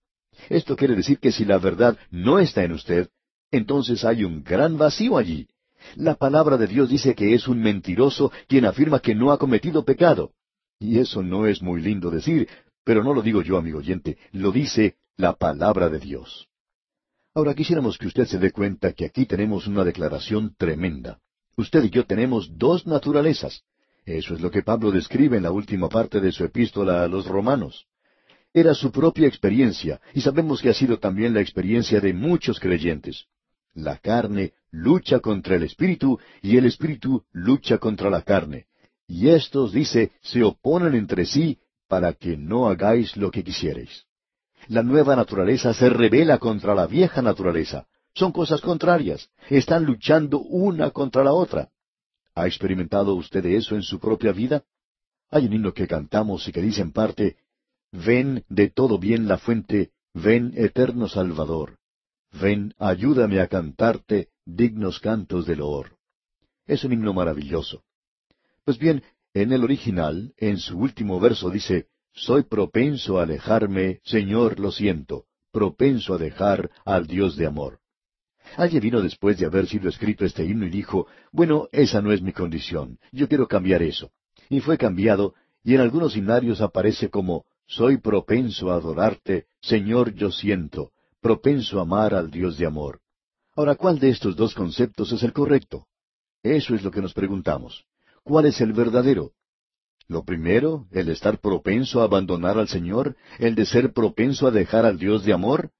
[0.49, 3.07] Esto quiere decir que si la verdad no está en usted,
[3.51, 5.47] entonces hay un gran vacío allí.
[5.95, 9.85] La palabra de Dios dice que es un mentiroso quien afirma que no ha cometido
[9.85, 10.31] pecado.
[10.79, 12.47] Y eso no es muy lindo decir,
[12.83, 16.47] pero no lo digo yo, amigo oyente, lo dice la palabra de Dios.
[17.33, 21.19] Ahora quisiéramos que usted se dé cuenta que aquí tenemos una declaración tremenda.
[21.55, 23.63] Usted y yo tenemos dos naturalezas.
[24.05, 27.27] Eso es lo que Pablo describe en la última parte de su epístola a los
[27.27, 27.85] romanos.
[28.53, 33.27] Era su propia experiencia, y sabemos que ha sido también la experiencia de muchos creyentes.
[33.73, 38.65] La carne lucha contra el espíritu y el espíritu lucha contra la carne.
[39.07, 41.59] Y estos, dice, se oponen entre sí
[41.91, 44.05] para que no hagáis lo que quisierais.
[44.69, 47.85] La nueva naturaleza se revela contra la vieja naturaleza.
[48.13, 49.29] Son cosas contrarias.
[49.49, 51.67] Están luchando una contra la otra.
[52.33, 54.63] ¿Ha experimentado usted eso en su propia vida?
[55.31, 57.35] Hay un himno que cantamos y que dice en parte,
[57.91, 61.77] Ven de todo bien la fuente, ven eterno Salvador.
[62.31, 65.97] Ven, ayúdame a cantarte dignos cantos de loor.
[66.65, 67.83] Es un himno maravilloso.
[68.63, 69.03] Pues bien,
[69.33, 75.25] en el original, en su último verso dice, Soy propenso a alejarme, Señor, lo siento,
[75.51, 77.79] propenso a dejar al Dios de amor.
[78.57, 82.21] Alguien vino después de haber sido escrito este himno y dijo, Bueno, esa no es
[82.21, 84.11] mi condición, yo quiero cambiar eso.
[84.49, 90.31] Y fue cambiado, y en algunos himnarios aparece como, soy propenso a adorarte, Señor yo
[90.31, 92.99] siento, propenso a amar al Dios de amor.
[93.55, 95.87] Ahora, ¿cuál de estos dos conceptos es el correcto?
[96.43, 97.85] Eso es lo que nos preguntamos.
[98.23, 99.31] ¿Cuál es el verdadero?
[100.07, 104.85] Lo primero, el estar propenso a abandonar al Señor, el de ser propenso a dejar
[104.85, 105.71] al Dios de amor,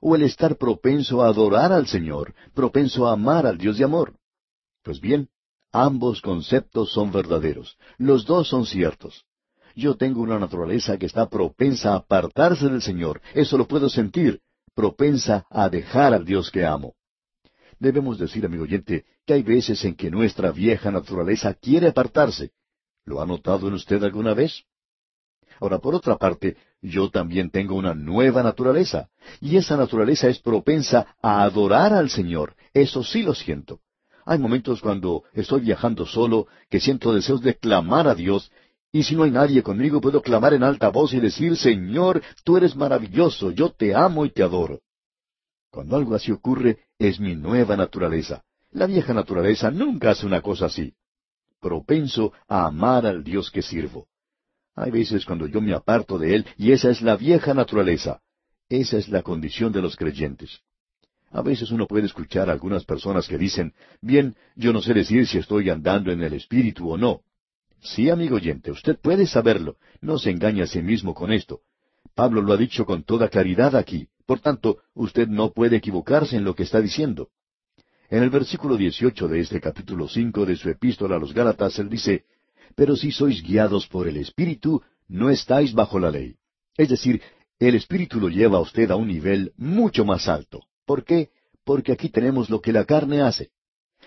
[0.00, 4.14] o el estar propenso a adorar al Señor, propenso a amar al Dios de amor.
[4.82, 5.28] Pues bien,
[5.72, 9.24] ambos conceptos son verdaderos, los dos son ciertos.
[9.74, 14.40] Yo tengo una naturaleza que está propensa a apartarse del Señor, eso lo puedo sentir,
[14.74, 16.94] propensa a dejar al Dios que amo.
[17.78, 22.50] Debemos decir, amigo oyente, hay veces en que nuestra vieja naturaleza quiere apartarse.
[23.04, 24.64] ¿Lo ha notado en usted alguna vez?
[25.60, 29.08] Ahora, por otra parte, yo también tengo una nueva naturaleza,
[29.40, 32.54] y esa naturaleza es propensa a adorar al Señor.
[32.72, 33.80] Eso sí lo siento.
[34.24, 38.50] Hay momentos cuando estoy viajando solo que siento deseos de clamar a Dios
[38.92, 42.56] y si no hay nadie conmigo, puedo clamar en alta voz y decir, Señor, tú
[42.56, 44.80] eres maravilloso, yo te amo y te adoro.
[45.70, 48.42] Cuando algo así ocurre, es mi nueva naturaleza.
[48.72, 50.94] La vieja naturaleza nunca hace una cosa así.
[51.60, 54.06] Propenso a amar al Dios que sirvo.
[54.76, 58.20] Hay veces cuando yo me aparto de Él y esa es la vieja naturaleza.
[58.68, 60.60] Esa es la condición de los creyentes.
[61.32, 65.26] A veces uno puede escuchar a algunas personas que dicen, bien, yo no sé decir
[65.26, 67.22] si estoy andando en el Espíritu o no.
[67.80, 69.76] Sí, amigo oyente, usted puede saberlo.
[70.00, 71.60] No se engañe a sí mismo con esto.
[72.14, 74.08] Pablo lo ha dicho con toda claridad aquí.
[74.26, 77.30] Por tanto, usted no puede equivocarse en lo que está diciendo.
[78.10, 81.88] En el versículo 18 de este capítulo 5 de su epístola a los Gálatas, él
[81.88, 82.24] dice,
[82.74, 86.34] Pero si sois guiados por el Espíritu, no estáis bajo la ley.
[86.76, 87.22] Es decir,
[87.60, 90.64] el Espíritu lo lleva a usted a un nivel mucho más alto.
[90.84, 91.30] ¿Por qué?
[91.64, 93.50] Porque aquí tenemos lo que la carne hace.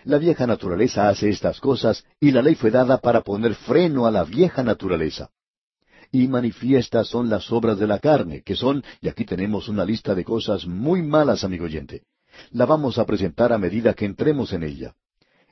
[0.03, 4.11] La vieja naturaleza hace estas cosas y la ley fue dada para poner freno a
[4.11, 5.29] la vieja naturaleza.
[6.11, 10.13] Y manifiestas son las obras de la carne, que son, y aquí tenemos una lista
[10.13, 12.03] de cosas muy malas, amigo oyente.
[12.51, 14.95] La vamos a presentar a medida que entremos en ella.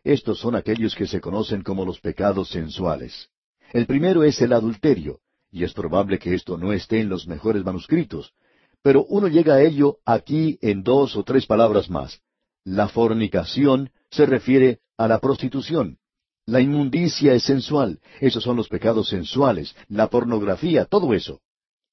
[0.04, 3.30] Estos son aquellos que se conocen como los pecados sensuales.
[3.72, 5.20] El primero es el adulterio,
[5.52, 8.34] y es probable que esto no esté en los mejores manuscritos,
[8.82, 12.20] pero uno llega a ello aquí en dos o tres palabras más.
[12.64, 15.98] La fornicación se refiere a la prostitución.
[16.46, 18.00] La inmundicia es sensual.
[18.20, 19.76] Esos son los pecados sensuales.
[19.88, 21.42] La pornografía, todo eso.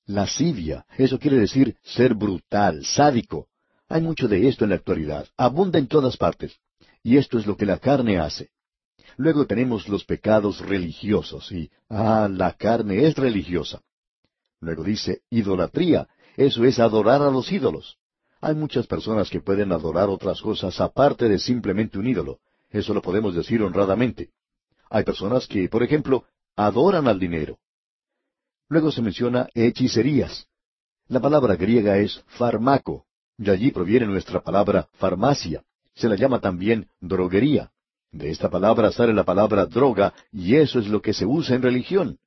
[0.07, 3.49] Lascivia, eso quiere decir ser brutal, sádico.
[3.89, 5.27] Hay mucho de esto en la actualidad.
[5.37, 6.59] Abunda en todas partes.
[7.03, 8.51] Y esto es lo que la carne hace.
[9.17, 13.81] Luego tenemos los pecados religiosos y, ah, la carne es religiosa.
[14.61, 17.97] Luego dice idolatría, eso es adorar a los ídolos.
[18.41, 22.39] Hay muchas personas que pueden adorar otras cosas aparte de simplemente un ídolo.
[22.71, 24.31] Eso lo podemos decir honradamente.
[24.91, 26.25] Hay personas que, por ejemplo,
[26.55, 27.59] adoran al dinero.
[28.69, 30.47] Luego se menciona hechicerías.
[31.09, 33.07] La palabra griega es farmaco,
[33.39, 35.63] y allí proviene nuestra palabra farmacia.
[35.95, 37.71] Se la llama también droguería.
[38.11, 41.63] De esta palabra sale la palabra droga, y eso es lo que se usa en
[41.63, 42.19] religión.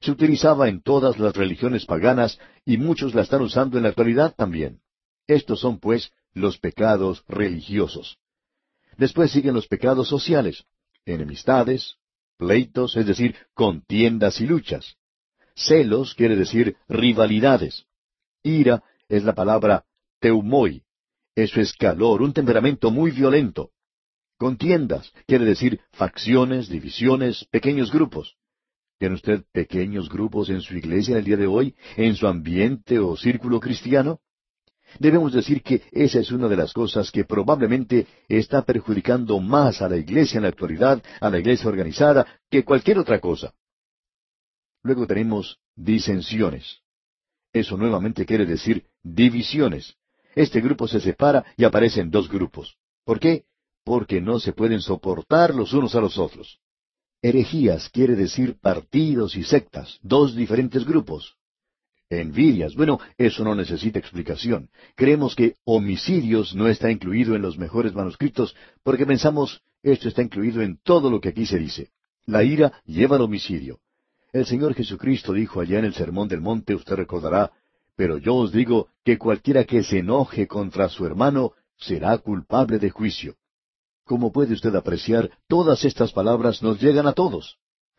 [0.00, 4.34] Se utilizaba en todas las religiones paganas y muchos la están usando en la actualidad
[4.36, 4.80] también.
[5.26, 8.18] Estos son, pues, los pecados religiosos.
[8.96, 10.64] Después siguen los pecados sociales,
[11.04, 11.96] enemistades,
[12.36, 14.96] pleitos, es decir, contiendas y luchas.
[15.54, 17.86] Celos quiere decir rivalidades.
[18.42, 19.84] Ira es la palabra
[20.20, 20.82] teumoi.
[21.34, 23.70] Eso es calor, un temperamento muy violento.
[24.38, 28.36] Contiendas quiere decir facciones, divisiones, pequeños grupos.
[28.98, 33.16] ¿Tiene usted pequeños grupos en su iglesia el día de hoy, en su ambiente o
[33.16, 34.20] círculo cristiano?
[34.98, 39.88] Debemos decir que esa es una de las cosas que probablemente está perjudicando más a
[39.88, 43.52] la iglesia en la actualidad, a la iglesia organizada, que cualquier otra cosa.
[44.82, 46.80] Luego tenemos disensiones.
[47.52, 49.96] Eso nuevamente quiere decir divisiones.
[50.36, 52.76] Este grupo se separa y aparecen dos grupos.
[53.04, 53.44] ¿Por qué?
[53.84, 56.60] Porque no se pueden soportar los unos a los otros.
[57.22, 61.36] Herejías quiere decir partidos y sectas, dos diferentes grupos.
[62.10, 64.68] Envidias, bueno, eso no necesita explicación.
[64.94, 70.60] Creemos que homicidios no está incluido en los mejores manuscritos porque pensamos esto está incluido
[70.60, 71.90] en todo lo que aquí se dice.
[72.26, 73.80] La ira lleva al homicidio.
[74.32, 77.52] El Señor Jesucristo dijo allá en el Sermón del Monte, usted recordará,
[77.96, 82.90] pero yo os digo que cualquiera que se enoje contra su hermano será culpable de
[82.90, 83.36] juicio.
[84.04, 87.56] Como puede usted apreciar, todas estas palabras nos llegan a todos.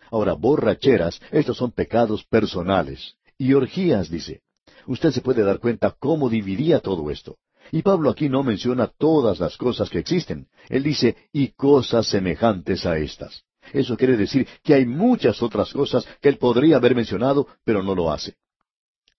[0.09, 3.15] Ahora, borracheras, estos son pecados personales.
[3.37, 4.41] Y orgías, dice.
[4.85, 7.37] Usted se puede dar cuenta cómo dividía todo esto.
[7.71, 10.47] Y Pablo aquí no menciona todas las cosas que existen.
[10.69, 13.43] Él dice, y cosas semejantes a estas.
[13.73, 17.93] Eso quiere decir que hay muchas otras cosas que él podría haber mencionado, pero no
[17.93, 18.37] lo hace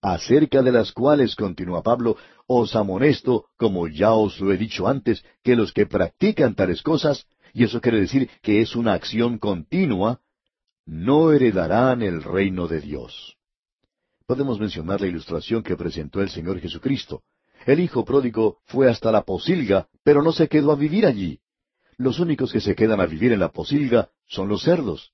[0.01, 5.25] acerca de las cuales, continúa Pablo, os amonesto, como ya os lo he dicho antes,
[5.43, 10.21] que los que practican tales cosas, y eso quiere decir que es una acción continua,
[10.87, 13.37] no heredarán el reino de Dios.
[14.27, 17.23] Podemos mencionar la ilustración que presentó el Señor Jesucristo.
[17.67, 21.41] El hijo pródigo fue hasta la posilga, pero no se quedó a vivir allí.
[21.97, 25.13] Los únicos que se quedan a vivir en la posilga son los cerdos.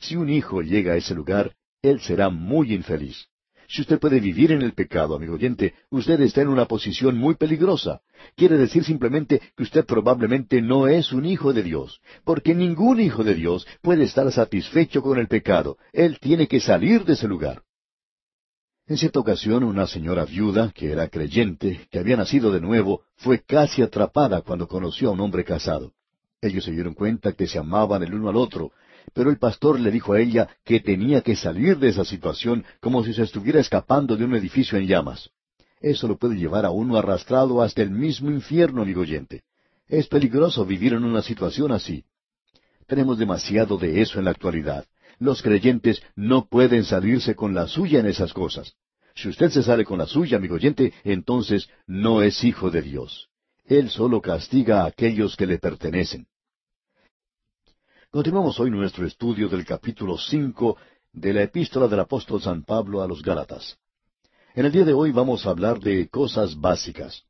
[0.00, 3.28] Si un hijo llega a ese lugar, él será muy infeliz.
[3.72, 7.36] Si usted puede vivir en el pecado, amigo oyente, usted está en una posición muy
[7.36, 8.02] peligrosa.
[8.36, 13.24] Quiere decir simplemente que usted probablemente no es un hijo de Dios, porque ningún hijo
[13.24, 15.78] de Dios puede estar satisfecho con el pecado.
[15.94, 17.62] Él tiene que salir de ese lugar.
[18.86, 23.40] En cierta ocasión, una señora viuda, que era creyente, que había nacido de nuevo, fue
[23.40, 25.94] casi atrapada cuando conoció a un hombre casado.
[26.42, 28.72] Ellos se dieron cuenta que se amaban el uno al otro,
[29.12, 33.04] pero el pastor le dijo a ella que tenía que salir de esa situación como
[33.04, 35.30] si se estuviera escapando de un edificio en llamas.
[35.80, 39.42] Eso lo puede llevar a uno arrastrado hasta el mismo infierno, amigo oyente.
[39.88, 42.04] Es peligroso vivir en una situación así.
[42.86, 44.86] Tenemos demasiado de eso en la actualidad.
[45.18, 48.74] Los creyentes no pueden salirse con la suya en esas cosas.
[49.14, 53.28] Si usted se sale con la suya, amigo oyente, entonces no es hijo de Dios.
[53.64, 56.26] Él solo castiga a aquellos que le pertenecen.
[58.14, 60.76] Continuamos hoy nuestro estudio del capítulo cinco
[61.14, 63.78] de la epístola del apóstol San Pablo a los Gálatas.
[64.54, 67.22] En el día de hoy vamos a hablar de cosas básicas.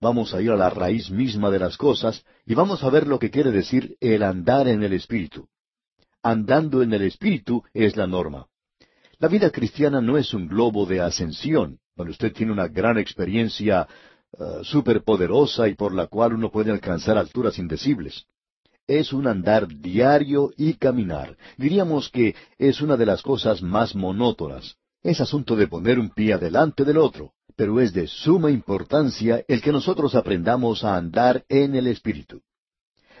[0.00, 3.20] Vamos a ir a la raíz misma de las cosas y vamos a ver lo
[3.20, 5.46] que quiere decir el andar en el Espíritu.
[6.24, 8.48] Andando en el Espíritu es la norma.
[9.20, 13.86] La vida cristiana no es un globo de ascensión, donde usted tiene una gran experiencia
[14.32, 18.26] uh, superpoderosa y por la cual uno puede alcanzar alturas indecibles
[18.86, 21.36] es un andar diario y caminar.
[21.56, 24.76] Diríamos que es una de las cosas más monótonas.
[25.02, 29.60] Es asunto de poner un pie adelante del otro, pero es de suma importancia el
[29.60, 32.42] que nosotros aprendamos a andar en el Espíritu.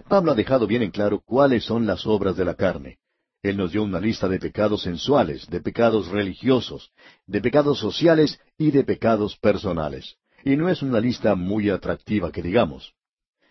[0.08, 2.98] Pablo ha dejado bien en claro cuáles son las obras de la carne.
[3.42, 6.90] Él nos dio una lista de pecados sensuales, de pecados religiosos,
[7.26, 10.16] de pecados sociales y de pecados personales.
[10.44, 12.92] Y no es una lista muy atractiva que digamos.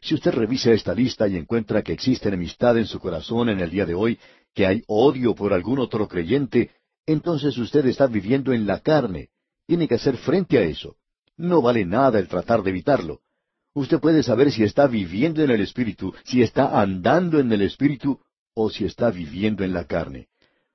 [0.05, 3.71] Si usted revisa esta lista y encuentra que existe enemistad en su corazón en el
[3.71, 4.19] día de hoy,
[4.53, 6.69] que hay odio por algún otro creyente,
[7.07, 9.29] entonces usted está viviendo en la carne.
[9.65, 10.97] Tiene que hacer frente a eso.
[11.37, 13.21] No vale nada el tratar de evitarlo.
[13.73, 18.19] Usted puede saber si está viviendo en el Espíritu, si está andando en el Espíritu
[18.53, 20.27] o si está viviendo en la carne.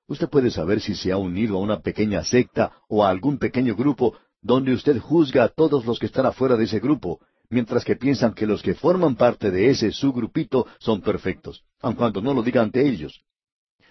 [0.08, 3.76] Usted puede saber si se ha unido a una pequeña secta o a algún pequeño
[3.76, 7.20] grupo donde usted juzga a todos los que están afuera de ese grupo,
[7.50, 11.94] mientras que piensan que los que forman parte de ese su grupito son perfectos, aun
[11.94, 13.20] cuando no lo diga ante ellos.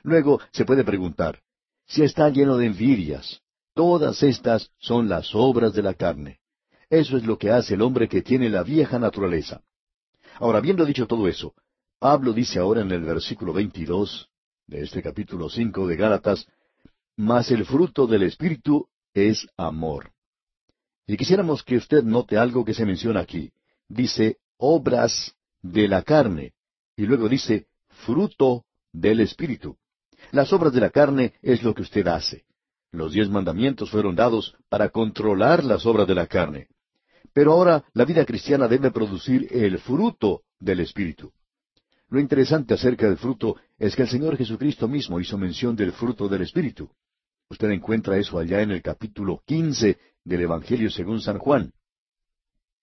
[0.01, 1.39] Luego se puede preguntar,
[1.86, 3.41] si está lleno de envidias,
[3.74, 6.39] todas estas son las obras de la carne.
[6.89, 9.62] Eso es lo que hace el hombre que tiene la vieja naturaleza.
[10.36, 11.53] Ahora, habiendo dicho todo eso,
[11.99, 14.30] Pablo dice ahora en el versículo 22
[14.68, 16.47] de este capítulo 5 de Gálatas,
[17.18, 20.12] mas el fruto del Espíritu es amor.
[21.10, 23.51] Y quisiéramos que usted note algo que se menciona aquí.
[23.88, 25.34] Dice obras
[25.64, 26.53] de la carne
[26.95, 27.66] y luego dice
[28.05, 29.76] fruto del Espíritu.
[30.32, 32.45] Las obras de la carne es lo que usted hace.
[32.91, 36.68] Los diez mandamientos fueron dados para controlar las obras de la carne.
[37.34, 41.34] Pero ahora la vida cristiana debe producir el fruto del Espíritu.
[42.10, 46.30] Lo interesante acerca del fruto es que el Señor Jesucristo mismo hizo mención del fruto
[46.30, 46.88] del Espíritu.
[47.50, 51.74] Usted encuentra eso allá en el capítulo quince del Evangelio según San Juan.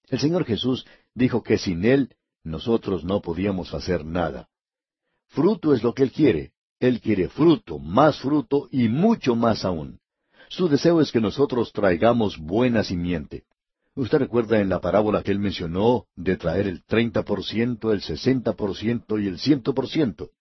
[0.08, 4.48] El Señor Jesús dijo que sin Él nosotros no podíamos hacer nada.
[5.28, 6.52] Fruto es lo que Él quiere.
[6.80, 10.00] Él quiere fruto, más fruto y mucho más aún.
[10.48, 13.44] Su deseo es que nosotros traigamos buena simiente.
[13.94, 18.02] Usted recuerda en la parábola que él mencionó de traer el treinta por ciento, el
[18.02, 20.32] sesenta por ciento y el ciento por ciento.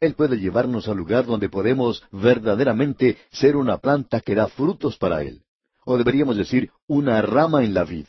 [0.00, 5.22] Él puede llevarnos al lugar donde podemos verdaderamente ser una planta que da frutos para
[5.22, 5.42] Él
[5.86, 8.06] o deberíamos decir una rama en la vid.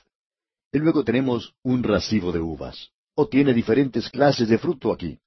[0.73, 2.89] Y luego tenemos un racimo de uvas.
[3.15, 5.19] O tiene diferentes clases de fruto aquí.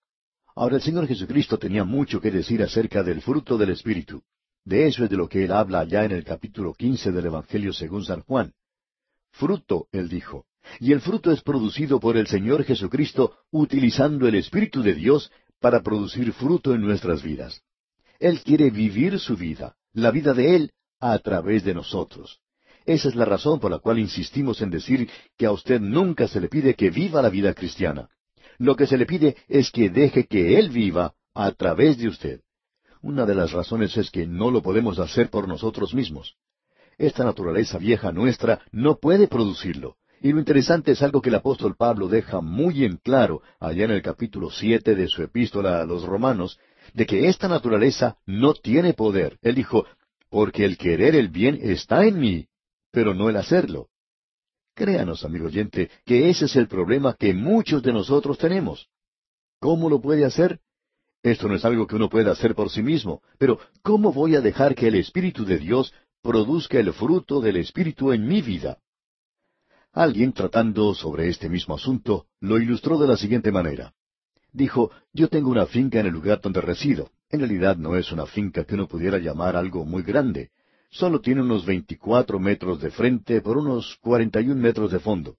[0.54, 4.22] Ahora el Señor Jesucristo tenía mucho que decir acerca del fruto del Espíritu.
[4.64, 7.72] De eso es de lo que él habla allá en el capítulo quince del Evangelio
[7.72, 8.52] según San Juan.
[9.30, 10.46] Fruto, él dijo.
[10.80, 15.30] Y el fruto es producido por el Señor Jesucristo utilizando el Espíritu de Dios
[15.60, 17.62] para producir fruto en nuestras vidas.
[18.18, 22.40] Él quiere vivir su vida, la vida de Él, a través de nosotros.
[22.84, 26.40] Esa es la razón por la cual insistimos en decir que a usted nunca se
[26.40, 28.08] le pide que viva la vida cristiana.
[28.58, 32.40] Lo que se le pide es que deje que Él viva a través de usted.
[33.02, 36.36] Una de las razones es que no lo podemos hacer por nosotros mismos.
[36.98, 39.96] Esta naturaleza vieja nuestra no puede producirlo.
[40.22, 43.92] Y lo interesante es algo que el apóstol Pablo deja muy en claro allá en
[43.92, 46.58] el capítulo siete de su epístola a los romanos,
[46.92, 49.38] de que esta naturaleza no tiene poder.
[49.40, 49.86] Él dijo,
[50.28, 52.46] porque el querer el bien está en mí,
[52.92, 53.88] pero no el hacerlo.
[54.74, 58.88] Créanos, amigo oyente, que ese es el problema que muchos de nosotros tenemos.
[59.58, 60.60] ¿Cómo lo puede hacer?
[61.22, 64.40] Esto no es algo que uno pueda hacer por sí mismo, pero ¿cómo voy a
[64.42, 68.78] dejar que el Espíritu de Dios produzca el fruto del Espíritu en mi vida?
[69.92, 73.92] Alguien tratando sobre este mismo asunto lo ilustró de la siguiente manera.
[74.52, 77.10] Dijo, yo tengo una finca en el lugar donde resido.
[77.28, 80.50] En realidad no es una finca que uno pudiera llamar algo muy grande.
[80.90, 85.36] Solo tiene unos veinticuatro metros de frente por unos cuarenta y un metros de fondo.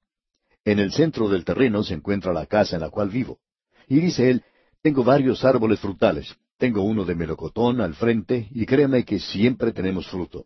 [0.63, 3.39] En el centro del terreno se encuentra la casa en la cual vivo.
[3.87, 4.43] Y dice él,
[4.81, 6.35] tengo varios árboles frutales.
[6.57, 10.45] Tengo uno de melocotón al frente y créeme que siempre tenemos fruto.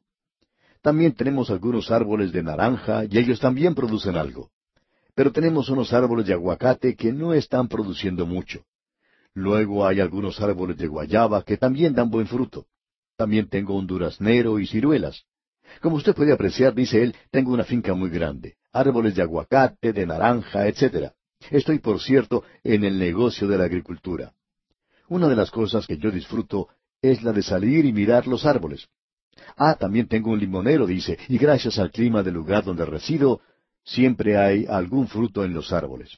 [0.86, 4.52] También tenemos algunos árboles de naranja y ellos también producen algo.
[5.16, 8.64] Pero tenemos unos árboles de aguacate que no están produciendo mucho.
[9.34, 12.68] Luego hay algunos árboles de guayaba que también dan buen fruto.
[13.18, 15.24] También tengo un duraznero y ciruelas.
[15.82, 20.06] Como usted puede apreciar, dice él, tengo una finca muy grande, árboles de aguacate, de
[20.06, 21.14] naranja, etc.
[21.50, 24.34] Estoy, por cierto, en el negocio de la agricultura.
[25.08, 26.68] Una de las cosas que yo disfruto
[27.02, 28.88] es la de salir y mirar los árboles.
[29.58, 33.42] Ah, también tengo un limonero, dice, y gracias al clima del lugar donde resido,
[33.84, 36.18] siempre hay algún fruto en los árboles.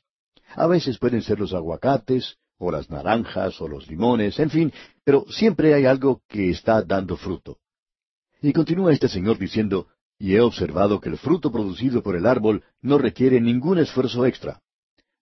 [0.55, 5.25] A veces pueden ser los aguacates, o las naranjas, o los limones, en fin, pero
[5.29, 7.57] siempre hay algo que está dando fruto.
[8.41, 9.87] Y continúa este señor diciendo,
[10.19, 14.61] y he observado que el fruto producido por el árbol no requiere ningún esfuerzo extra.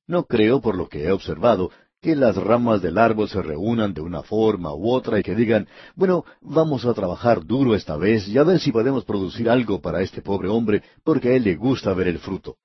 [0.08, 1.72] No creo, por lo que he observado,
[2.06, 5.68] que las ramas del árbol se reúnan de una forma u otra y que digan,
[5.96, 10.04] bueno, vamos a trabajar duro esta vez y a ver si podemos producir algo para
[10.04, 12.58] este pobre hombre porque a él le gusta ver el fruto.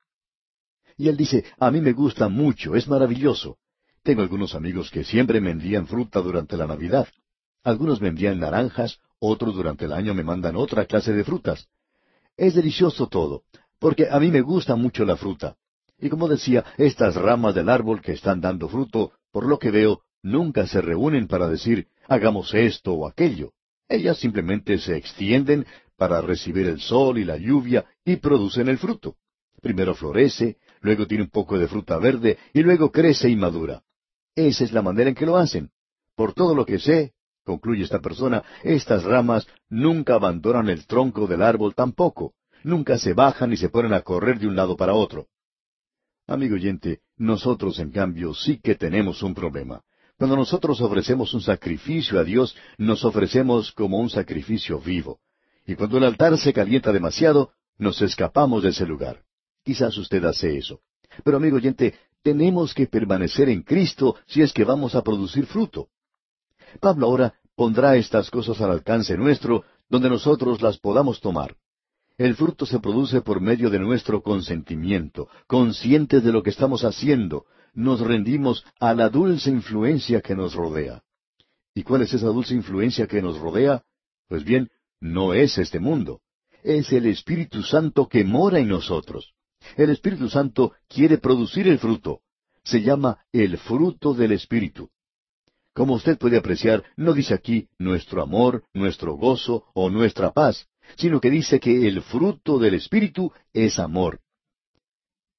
[0.98, 3.56] Y él dice, a mí me gusta mucho, es maravilloso.
[4.02, 7.08] Tengo algunos amigos que siempre me envían fruta durante la Navidad.
[7.64, 11.66] Algunos me envían naranjas, otros durante el año me mandan otra clase de frutas.
[12.36, 13.44] Es delicioso todo,
[13.78, 15.56] porque a mí me gusta mucho la fruta.
[15.98, 20.02] Y como decía, estas ramas del árbol que están dando fruto, por lo que veo,
[20.22, 23.52] nunca se reúnen para decir, hagamos esto o aquello.
[23.88, 25.66] Ellas simplemente se extienden
[25.96, 29.16] para recibir el sol y la lluvia y producen el fruto.
[29.60, 33.82] Primero florece, luego tiene un poco de fruta verde y luego crece y madura.
[34.34, 35.70] Esa es la manera en que lo hacen.
[36.14, 37.12] Por todo lo que sé,
[37.44, 42.34] concluye esta persona, estas ramas nunca abandonan el tronco del árbol tampoco.
[42.62, 45.26] Nunca se bajan y se ponen a correr de un lado para otro.
[46.30, 49.82] Amigo oyente, nosotros en cambio sí que tenemos un problema.
[50.16, 55.18] Cuando nosotros ofrecemos un sacrificio a Dios, nos ofrecemos como un sacrificio vivo.
[55.66, 59.24] Y cuando el altar se calienta demasiado, nos escapamos de ese lugar.
[59.64, 60.82] Quizás usted hace eso.
[61.24, 65.88] Pero amigo oyente, tenemos que permanecer en Cristo si es que vamos a producir fruto.
[66.78, 71.56] Pablo ahora pondrá estas cosas al alcance nuestro, donde nosotros las podamos tomar.
[72.20, 77.46] El fruto se produce por medio de nuestro consentimiento, conscientes de lo que estamos haciendo,
[77.72, 81.02] nos rendimos a la dulce influencia que nos rodea.
[81.74, 83.84] ¿Y cuál es esa dulce influencia que nos rodea?
[84.28, 84.68] Pues bien,
[85.00, 86.20] no es este mundo.
[86.62, 89.32] Es el Espíritu Santo que mora en nosotros.
[89.78, 92.20] El Espíritu Santo quiere producir el fruto.
[92.64, 94.90] Se llama el fruto del Espíritu.
[95.72, 101.20] Como usted puede apreciar, no dice aquí nuestro amor, nuestro gozo o nuestra paz, sino
[101.20, 104.20] que dice que el fruto del Espíritu es amor.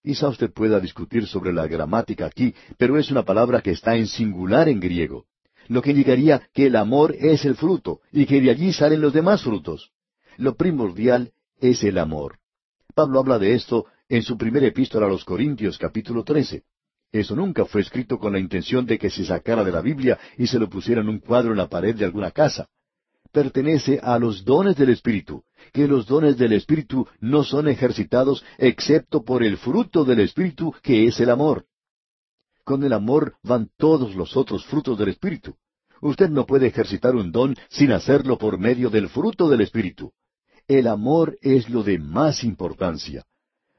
[0.04, 4.08] Quizá usted pueda discutir sobre la gramática aquí, pero es una palabra que está en
[4.08, 5.26] singular en griego,
[5.68, 9.14] lo que indicaría que el amor es el fruto y que de allí salen los
[9.14, 9.92] demás frutos.
[10.38, 12.40] Lo primordial es el amor.
[12.96, 16.64] Pablo habla de esto en su primera epístola a los Corintios capítulo 13.
[17.12, 20.48] Eso nunca fue escrito con la intención de que se sacara de la Biblia y
[20.48, 22.68] se lo pusiera en un cuadro en la pared de alguna casa
[23.32, 29.24] pertenece a los dones del Espíritu, que los dones del Espíritu no son ejercitados excepto
[29.24, 31.66] por el fruto del Espíritu, que es el amor.
[32.64, 35.56] Con el amor van todos los otros frutos del Espíritu.
[36.02, 40.12] Usted no puede ejercitar un don sin hacerlo por medio del fruto del Espíritu.
[40.68, 43.26] El amor es lo de más importancia.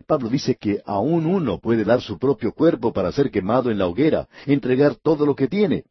[0.06, 3.86] Pablo dice que aún uno puede dar su propio cuerpo para ser quemado en la
[3.86, 5.84] hoguera, entregar todo lo que tiene,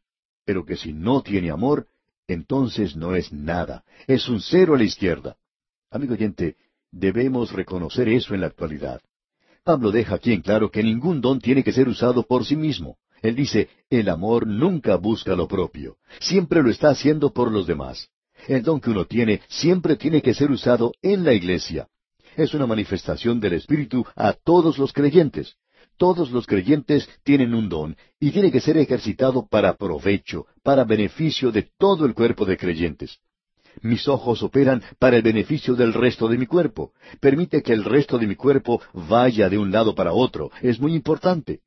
[0.44, 1.86] pero que si no tiene amor,
[2.26, 5.36] entonces no es nada, es un cero a la izquierda.
[5.90, 6.56] Amigo oyente,
[6.90, 9.00] debemos reconocer eso en la actualidad.
[9.64, 12.96] Pablo deja aquí en claro que ningún don tiene que ser usado por sí mismo.
[13.22, 18.08] Él dice, el amor nunca busca lo propio, siempre lo está haciendo por los demás.
[18.48, 21.86] El don que uno tiene siempre tiene que ser usado en la iglesia.
[22.36, 25.56] Es una manifestación del Espíritu a todos los creyentes.
[26.02, 31.52] Todos los creyentes tienen un don y tiene que ser ejercitado para provecho, para beneficio
[31.52, 33.20] de todo el cuerpo de creyentes.
[33.82, 36.92] Mis ojos operan para el beneficio del resto de mi cuerpo.
[37.20, 40.50] Permite que el resto de mi cuerpo vaya de un lado para otro.
[40.60, 41.60] Es muy importante.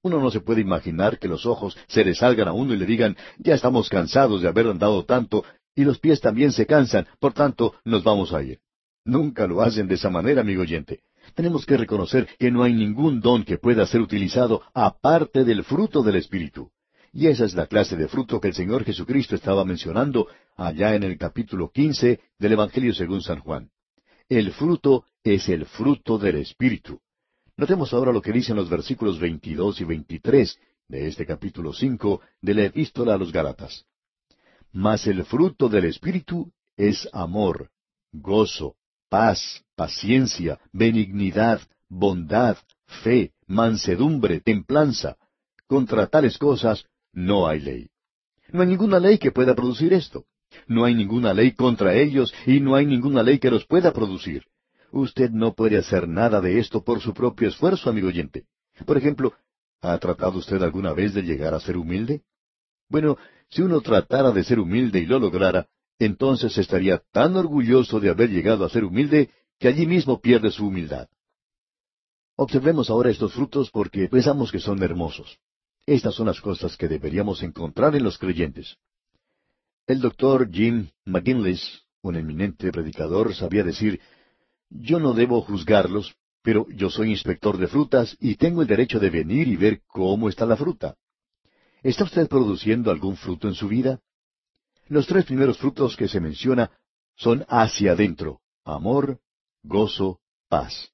[0.00, 2.86] Uno no se puede imaginar que los ojos se le salgan a uno y le
[2.86, 7.34] digan, ya estamos cansados de haber andado tanto, y los pies también se cansan, por
[7.34, 8.58] tanto nos vamos a ir.
[9.04, 11.02] Nunca lo hacen de esa manera, amigo oyente
[11.34, 16.02] tenemos que reconocer que no hay ningún don que pueda ser utilizado aparte del fruto
[16.02, 16.70] del Espíritu.
[17.12, 21.02] Y esa es la clase de fruto que el Señor Jesucristo estaba mencionando allá en
[21.02, 23.70] el capítulo quince del Evangelio según San Juan.
[24.28, 27.00] El fruto es el fruto del Espíritu.
[27.56, 32.54] Notemos ahora lo que dicen los versículos veintidós y veintitrés de este capítulo cinco de
[32.54, 33.84] la Epístola a los Gálatas.
[34.72, 37.70] Mas el fruto del Espíritu es amor,
[38.10, 38.76] gozo,
[39.10, 42.56] paz, paciencia, benignidad, bondad,
[43.02, 45.16] fe, mansedumbre, templanza.
[45.66, 47.88] Contra tales cosas no hay ley.
[48.52, 50.24] No hay ninguna ley que pueda producir esto.
[50.68, 54.44] No hay ninguna ley contra ellos y no hay ninguna ley que los pueda producir.
[54.92, 58.44] Usted no puede hacer nada de esto por su propio esfuerzo, amigo oyente.
[58.86, 59.32] Por ejemplo,
[59.80, 62.22] ¿ha tratado usted alguna vez de llegar a ser humilde?
[62.88, 63.16] Bueno,
[63.48, 65.66] si uno tratara de ser humilde y lo lograra,
[65.98, 69.30] entonces estaría tan orgulloso de haber llegado a ser humilde
[69.62, 71.08] que allí mismo pierde su humildad.
[72.34, 75.38] Observemos ahora estos frutos porque pensamos que son hermosos.
[75.86, 78.76] Estas son las cosas que deberíamos encontrar en los creyentes.
[79.86, 84.00] El doctor Jim McGinless, un eminente predicador, sabía decir,
[84.68, 86.12] yo no debo juzgarlos,
[86.42, 90.28] pero yo soy inspector de frutas y tengo el derecho de venir y ver cómo
[90.28, 90.96] está la fruta.
[91.84, 94.00] ¿Está usted produciendo algún fruto en su vida?
[94.88, 96.72] Los tres primeros frutos que se menciona
[97.14, 99.20] son hacia adentro, amor,
[99.62, 100.92] gozo, paz.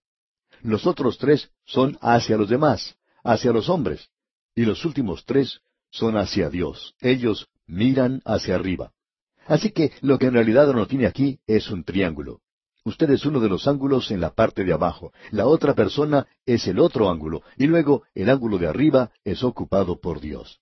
[0.63, 4.09] Los otros tres son hacia los demás, hacia los hombres,
[4.55, 6.95] y los últimos tres son hacia Dios.
[7.01, 8.93] Ellos miran hacia arriba.
[9.47, 12.41] Así que lo que en realidad uno tiene aquí es un triángulo.
[12.85, 16.67] Usted es uno de los ángulos en la parte de abajo, la otra persona es
[16.67, 20.61] el otro ángulo, y luego el ángulo de arriba es ocupado por Dios.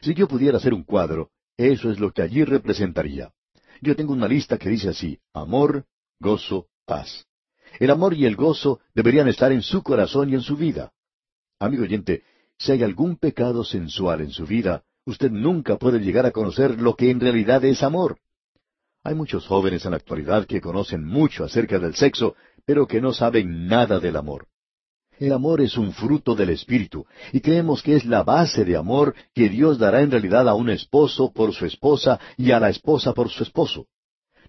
[0.00, 3.32] Si yo pudiera hacer un cuadro, eso es lo que allí representaría.
[3.80, 5.84] Yo tengo una lista que dice así, amor,
[6.18, 7.26] gozo, paz.
[7.78, 10.92] El amor y el gozo deberían estar en su corazón y en su vida.
[11.58, 12.22] Amigo oyente,
[12.58, 16.94] si hay algún pecado sensual en su vida, usted nunca puede llegar a conocer lo
[16.96, 18.18] que en realidad es amor.
[19.04, 22.34] Hay muchos jóvenes en la actualidad que conocen mucho acerca del sexo,
[22.64, 24.48] pero que no saben nada del amor.
[25.18, 29.14] El amor es un fruto del Espíritu, y creemos que es la base de amor
[29.34, 33.14] que Dios dará en realidad a un esposo por su esposa y a la esposa
[33.14, 33.86] por su esposo.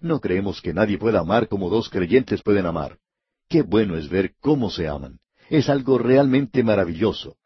[0.00, 2.98] No creemos que nadie pueda amar como dos creyentes pueden amar.
[3.48, 5.20] Qué bueno es ver cómo se aman.
[5.48, 7.36] Es algo realmente maravilloso.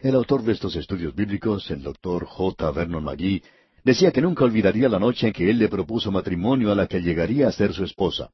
[0.00, 2.70] El autor de estos estudios bíblicos, el doctor J.
[2.70, 3.42] Vernon McGee,
[3.84, 7.00] Decía que nunca olvidaría la noche en que él le propuso matrimonio a la que
[7.00, 8.30] llegaría a ser su esposa.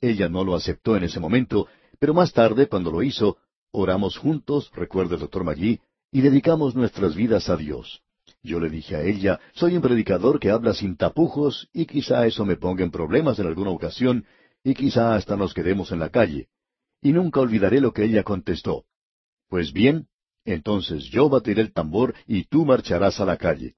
[0.00, 1.66] Ella no lo aceptó en ese momento,
[1.98, 3.36] pero más tarde, cuando lo hizo,
[3.72, 5.80] oramos juntos, recuerda el doctor Magui,
[6.12, 8.02] y dedicamos nuestras vidas a Dios.
[8.42, 12.44] Yo le dije a ella, soy un predicador que habla sin tapujos, y quizá eso
[12.44, 14.24] me ponga en problemas en alguna ocasión,
[14.66, 16.48] y quizá hasta nos quedemos en la calle.
[17.00, 18.84] Y nunca olvidaré lo que ella contestó.
[19.48, 20.08] Pues bien,
[20.44, 23.76] entonces yo batiré el tambor y tú marcharás a la calle.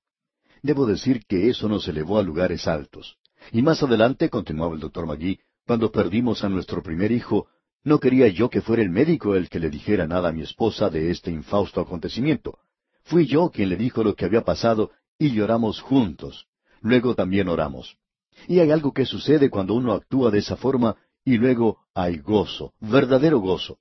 [0.63, 3.19] Debo decir que eso nos elevó a lugares altos.
[3.53, 7.49] Y más adelante, continuaba el doctor Magui, cuando perdimos a nuestro primer hijo,
[7.85, 10.89] no quería yo que fuera el médico el que le dijera nada a mi esposa
[10.89, 12.61] de este infausto acontecimiento.
[13.03, 16.47] Fui yo quien le dijo lo que había pasado y lloramos juntos.
[16.81, 17.99] Luego también oramos.
[18.47, 22.73] Y hay algo que sucede cuando uno actúa de esa forma y luego hay gozo,
[22.81, 23.79] verdadero gozo.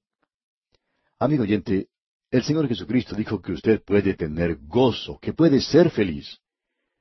[1.20, 1.88] Amigo oyente,
[2.30, 6.40] el Señor Jesucristo dijo que usted puede tener gozo, que puede ser feliz.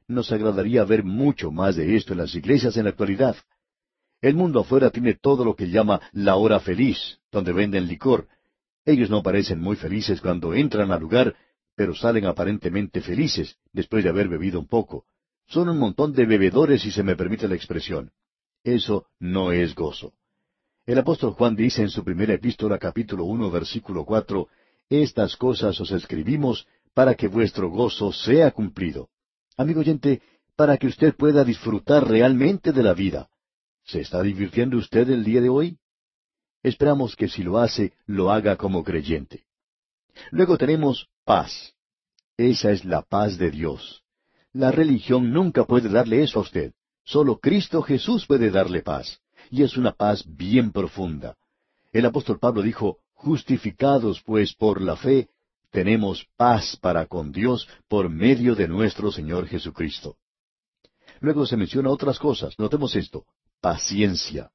[0.06, 3.36] Nos agradaría ver mucho más de esto en las iglesias en la actualidad.
[4.20, 8.28] El mundo afuera tiene todo lo que llama la hora feliz, donde venden licor.
[8.84, 11.34] Ellos no parecen muy felices cuando entran al lugar,
[11.74, 15.06] pero salen aparentemente felices después de haber bebido un poco.
[15.46, 18.10] Son un montón de bebedores, si se me permite la expresión.
[18.64, 20.12] Eso no es gozo.
[20.86, 24.48] El apóstol Juan dice en su primera epístola capítulo uno versículo cuatro,
[24.88, 29.08] Estas cosas os escribimos para que vuestro gozo sea cumplido.
[29.56, 30.22] Amigo oyente,
[30.54, 33.28] para que usted pueda disfrutar realmente de la vida.
[33.84, 35.78] ¿Se está divirtiendo usted el día de hoy?
[36.62, 39.44] Esperamos que si lo hace, lo haga como creyente.
[40.30, 41.74] Luego tenemos paz.
[42.36, 44.02] Esa es la paz de Dios.
[44.56, 46.72] La religión nunca puede darle eso a usted.
[47.04, 49.20] Solo Cristo Jesús puede darle paz.
[49.50, 51.36] Y es una paz bien profunda.
[51.92, 55.28] El apóstol Pablo dijo, justificados pues por la fe,
[55.70, 60.16] tenemos paz para con Dios por medio de nuestro Señor Jesucristo.
[61.20, 62.58] Luego se menciona otras cosas.
[62.58, 63.26] Notemos esto.
[63.60, 64.50] Paciencia.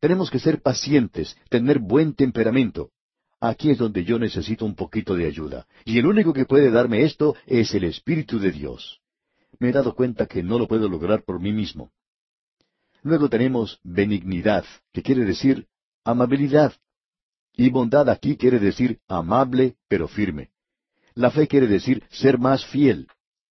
[0.00, 2.92] Tenemos que ser pacientes, tener buen temperamento.
[3.40, 5.66] Aquí es donde yo necesito un poquito de ayuda.
[5.84, 9.03] Y el único que puede darme esto es el Espíritu de Dios.
[9.58, 11.92] Me he dado cuenta que no lo puedo lograr por mí mismo.
[13.02, 15.66] Luego tenemos benignidad, que quiere decir
[16.04, 16.72] amabilidad.
[17.52, 20.50] Y bondad aquí quiere decir amable pero firme.
[21.14, 23.06] La fe quiere decir ser más fiel.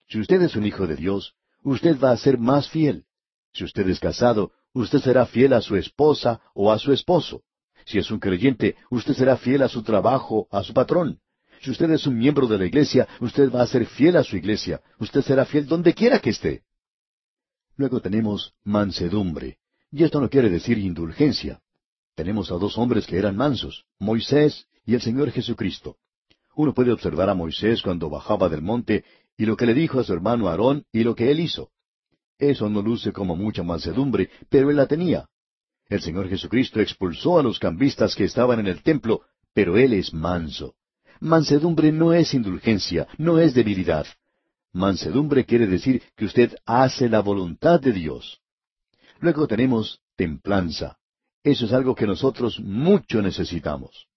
[0.07, 3.05] Si usted es un hijo de Dios, usted va a ser más fiel.
[3.53, 7.43] Si usted es casado, usted será fiel a su esposa o a su esposo.
[7.85, 11.19] Si es un creyente, usted será fiel a su trabajo, a su patrón.
[11.63, 14.35] Si usted es un miembro de la iglesia, usted va a ser fiel a su
[14.35, 14.81] iglesia.
[14.99, 16.63] Usted será fiel donde quiera que esté.
[17.77, 19.59] Luego tenemos mansedumbre.
[19.89, 21.61] Y esto no quiere decir indulgencia.
[22.15, 25.95] Tenemos a dos hombres que eran mansos, Moisés y el Señor Jesucristo.
[26.53, 29.05] Uno puede observar a Moisés cuando bajaba del monte
[29.37, 31.69] y lo que le dijo a su hermano Aarón y lo que él hizo.
[32.37, 35.29] Eso no luce como mucha mansedumbre, pero él la tenía.
[35.87, 39.21] El Señor Jesucristo expulsó a los cambistas que estaban en el templo,
[39.53, 40.75] pero él es manso.
[41.23, 44.05] Mansedumbre no es indulgencia, no es debilidad.
[44.73, 48.41] Mansedumbre quiere decir que usted hace la voluntad de Dios.
[49.19, 50.97] Luego tenemos templanza.
[51.43, 54.07] Eso es algo que nosotros mucho necesitamos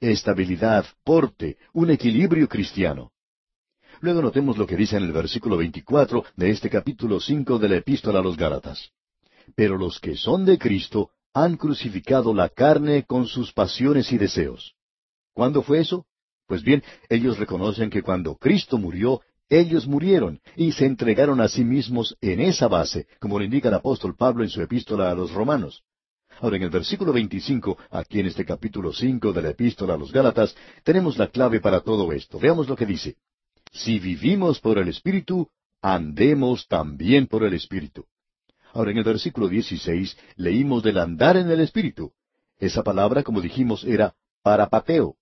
[0.00, 3.12] estabilidad, porte, un equilibrio cristiano.
[4.00, 7.76] Luego notemos lo que dice en el versículo 24 de este capítulo 5 de la
[7.76, 8.90] epístola a los Gálatas.
[9.54, 14.74] Pero los que son de Cristo han crucificado la carne con sus pasiones y deseos.
[15.34, 16.06] ¿Cuándo fue eso?
[16.50, 21.62] Pues bien, ellos reconocen que cuando Cristo murió, ellos murieron y se entregaron a sí
[21.62, 25.30] mismos en esa base, como lo indica el apóstol Pablo en su epístola a los
[25.30, 25.84] romanos.
[26.40, 30.10] Ahora, en el versículo 25, aquí en este capítulo 5 de la epístola a los
[30.10, 32.40] Gálatas, tenemos la clave para todo esto.
[32.40, 33.14] Veamos lo que dice.
[33.70, 35.48] Si vivimos por el Espíritu,
[35.80, 38.06] andemos también por el Espíritu.
[38.72, 42.12] Ahora en el versículo 16 leímos del andar en el Espíritu.
[42.58, 45.14] Esa palabra, como dijimos, era parapateo.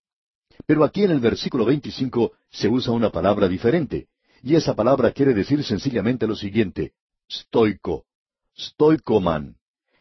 [0.66, 4.08] Pero aquí en el versículo 25 se usa una palabra diferente,
[4.42, 6.92] y esa palabra quiere decir sencillamente lo siguiente,
[7.30, 8.04] stoico,
[8.56, 9.56] stoicoman.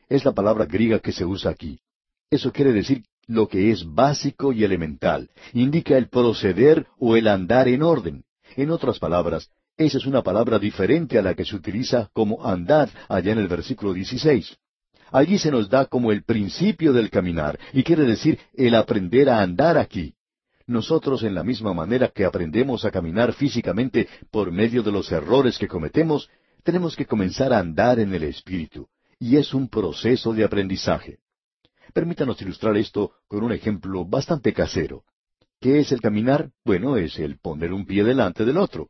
[0.10, 1.80] Es la palabra griega que se usa aquí.
[2.30, 5.30] Eso quiere decir lo que es básico y elemental.
[5.54, 8.24] Indica el proceder o el andar en orden.
[8.56, 12.90] En otras palabras, esa es una palabra diferente a la que se utiliza como andar
[13.10, 14.58] allá en el versículo 16.
[15.12, 19.42] Allí se nos da como el principio del caminar, y quiere decir el aprender a
[19.42, 20.16] andar aquí.
[20.68, 25.58] Nosotros, en la misma manera que aprendemos a caminar físicamente por medio de los errores
[25.58, 26.30] que cometemos,
[26.64, 31.20] tenemos que comenzar a andar en el Espíritu, y es un proceso de aprendizaje.
[31.94, 35.04] Permítanos ilustrar esto con un ejemplo bastante casero.
[35.62, 36.52] ¿Qué es el caminar?
[36.66, 38.90] Bueno, es el poner un pie delante del otro.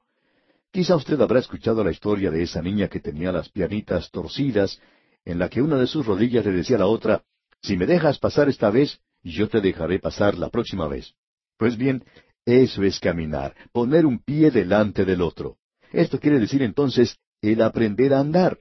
[0.71, 4.81] Quizá usted habrá escuchado la historia de esa niña que tenía las piernitas torcidas,
[5.25, 7.23] en la que una de sus rodillas le decía a la otra,
[7.61, 11.13] si me dejas pasar esta vez, yo te dejaré pasar la próxima vez.
[11.57, 12.03] Pues bien,
[12.45, 15.57] eso es caminar, poner un pie delante del otro.
[15.91, 18.59] Esto quiere decir entonces el aprender a andar.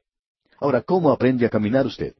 [0.58, 2.14] Ahora, ¿cómo aprende a caminar usted?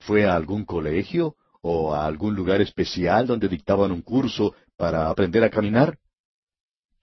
[0.00, 5.44] ¿Fue a algún colegio o a algún lugar especial donde dictaban un curso para aprender
[5.44, 5.98] a caminar?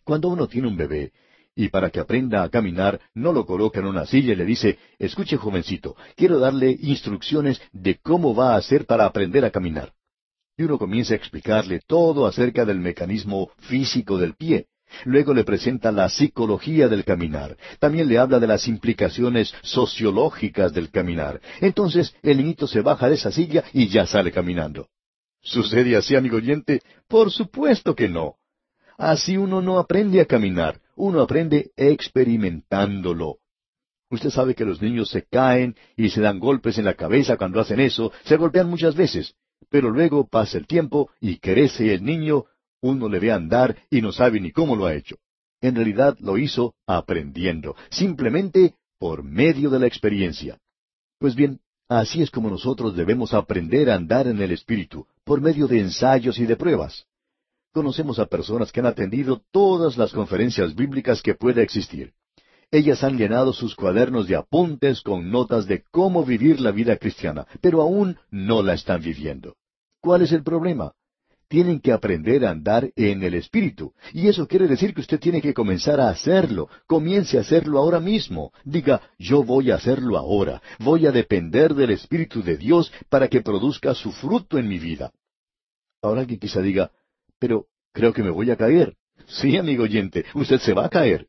[0.03, 1.11] Cuando uno tiene un bebé,
[1.55, 4.77] y para que aprenda a caminar no lo coloca en una silla y le dice,
[4.99, 9.91] escuche jovencito, quiero darle instrucciones de cómo va a hacer para aprender a caminar.
[10.57, 14.65] Y uno comienza a explicarle todo acerca del mecanismo físico del pie.
[15.05, 17.55] Luego le presenta la psicología del caminar.
[17.79, 21.39] También le habla de las implicaciones sociológicas del caminar.
[21.61, 24.88] Entonces el niñito se baja de esa silla y ya sale caminando.
[25.41, 26.81] ¿Sucede así, amigo oyente?
[27.07, 28.38] Por supuesto que no.
[28.97, 33.38] Así uno no aprende a caminar, uno aprende experimentándolo.
[34.09, 37.59] Usted sabe que los niños se caen y se dan golpes en la cabeza cuando
[37.59, 39.35] hacen eso, se golpean muchas veces,
[39.69, 42.45] pero luego pasa el tiempo y crece el niño,
[42.81, 45.18] uno le ve andar y no sabe ni cómo lo ha hecho.
[45.61, 50.60] En realidad lo hizo aprendiendo, simplemente por medio de la experiencia.
[51.19, 55.68] Pues bien, así es como nosotros debemos aprender a andar en el Espíritu, por medio
[55.68, 57.06] de ensayos y de pruebas.
[57.73, 62.14] Conocemos a personas que han atendido todas las conferencias bíblicas que pueda existir.
[62.69, 67.48] Ellas han llenado sus cuadernos de apuntes con notas de cómo vivir la vida cristiana,
[67.61, 69.56] pero aún no la están viviendo.
[70.02, 70.91] ¿Cuál es el problema?
[71.48, 73.94] Tienen que aprender a andar en el Espíritu.
[74.11, 76.68] Y eso quiere decir que usted tiene que comenzar a hacerlo.
[76.88, 78.52] Comience a hacerlo ahora mismo.
[78.65, 80.61] Diga, yo voy a hacerlo ahora.
[80.80, 85.14] Voy a depender del Espíritu de Dios para que produzca su fruto en mi vida.
[86.02, 86.91] Ahora alguien quizá diga,
[87.39, 88.98] pero creo que me voy a caer.
[89.26, 91.27] Sí, amigo oyente, usted se va a caer.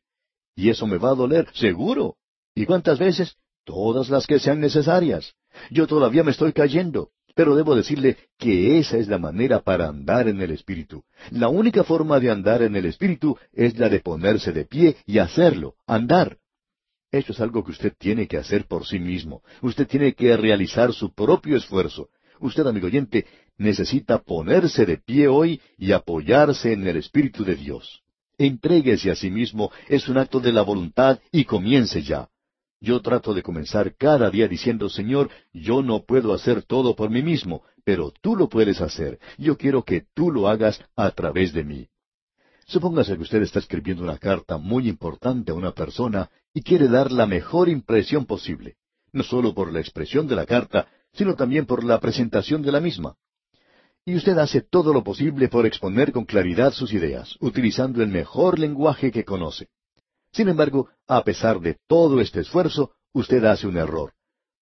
[0.59, 2.17] Y eso me va a doler, seguro.
[2.53, 3.37] ¿Y cuántas veces?
[3.63, 5.35] Todas las que sean necesarias.
[5.71, 10.27] Yo todavía me estoy cayendo, pero debo decirle que esa es la manera para andar
[10.27, 11.05] en el Espíritu.
[11.31, 15.19] La única forma de andar en el Espíritu es la de ponerse de pie y
[15.19, 16.39] hacerlo, andar.
[17.09, 19.41] Eso es algo que usted tiene que hacer por sí mismo.
[19.61, 22.09] Usted tiene que realizar su propio esfuerzo.
[22.41, 23.25] Usted, amigo oyente,
[23.57, 28.03] necesita ponerse de pie hoy y apoyarse en el Espíritu de Dios.
[28.39, 32.29] Entréguese a sí mismo, es un acto de la voluntad y comience ya.
[32.79, 37.21] Yo trato de comenzar cada día diciendo, Señor, yo no puedo hacer todo por mí
[37.21, 39.19] mismo, pero tú lo puedes hacer.
[39.37, 41.89] Yo quiero que tú lo hagas a través de mí.
[42.65, 47.11] Supóngase que usted está escribiendo una carta muy importante a una persona y quiere dar
[47.11, 48.77] la mejor impresión posible,
[49.11, 52.79] no solo por la expresión de la carta, sino también por la presentación de la
[52.79, 53.17] misma.
[54.09, 58.57] Y usted hace todo lo posible por exponer con claridad sus ideas, utilizando el mejor
[58.57, 59.67] lenguaje que conoce.
[60.31, 64.13] Sin embargo, a pesar de todo este esfuerzo, usted hace un error.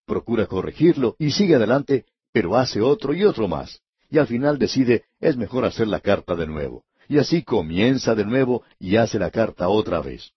[0.05, 2.03] Procura corregirlo y sigue adelante,
[2.33, 3.79] pero hace otro y otro más.
[4.09, 6.83] Y al final decide, es mejor hacer la carta de nuevo.
[7.07, 10.33] Y así comienza de nuevo y hace la carta otra vez.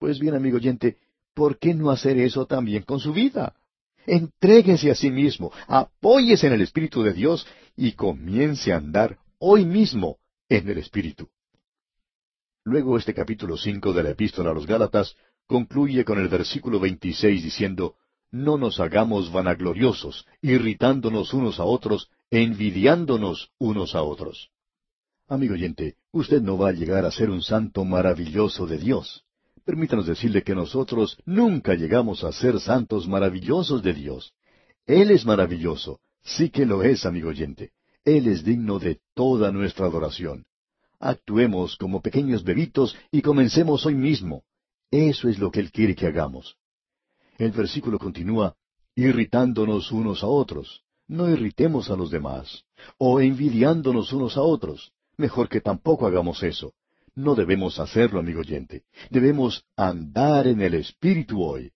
[0.00, 0.96] Pues bien, amigo oyente,
[1.32, 3.54] ¿por qué no hacer eso también con su vida?
[4.04, 7.46] Entréguese a sí mismo, apóyese en el Espíritu de Dios
[7.76, 10.18] y comience a andar hoy mismo
[10.48, 11.28] en el Espíritu.
[12.64, 15.16] Luego este capítulo cinco de la Epístola a los Gálatas
[15.46, 17.96] concluye con el versículo veintiséis diciendo
[18.30, 24.50] No nos hagamos vanagloriosos, irritándonos unos a otros, envidiándonos unos a otros.
[25.28, 29.24] Amigo oyente, usted no va a llegar a ser un santo maravilloso de Dios.
[29.64, 34.32] Permítanos decirle que nosotros nunca llegamos a ser santos maravillosos de Dios.
[34.86, 37.72] Él es maravilloso, sí que lo es, amigo oyente.
[38.04, 40.44] Él es digno de toda nuestra adoración.
[40.98, 44.44] Actuemos como pequeños bebitos y comencemos hoy mismo.
[44.90, 46.56] Eso es lo que Él quiere que hagamos.
[47.38, 48.54] El versículo continúa,
[48.94, 50.82] irritándonos unos a otros.
[51.08, 52.64] No irritemos a los demás.
[52.98, 54.92] O envidiándonos unos a otros.
[55.16, 56.74] Mejor que tampoco hagamos eso.
[57.14, 58.84] No debemos hacerlo, amigo oyente.
[59.10, 61.72] Debemos andar en el Espíritu hoy.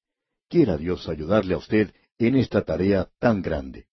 [0.48, 3.86] Quiera Dios ayudarle a usted en esta tarea tan grande.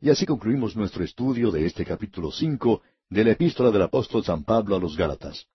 [0.00, 4.44] Y así concluimos nuestro estudio de este capítulo cinco de la epístola del apóstol San
[4.44, 5.46] Pablo a los Gálatas.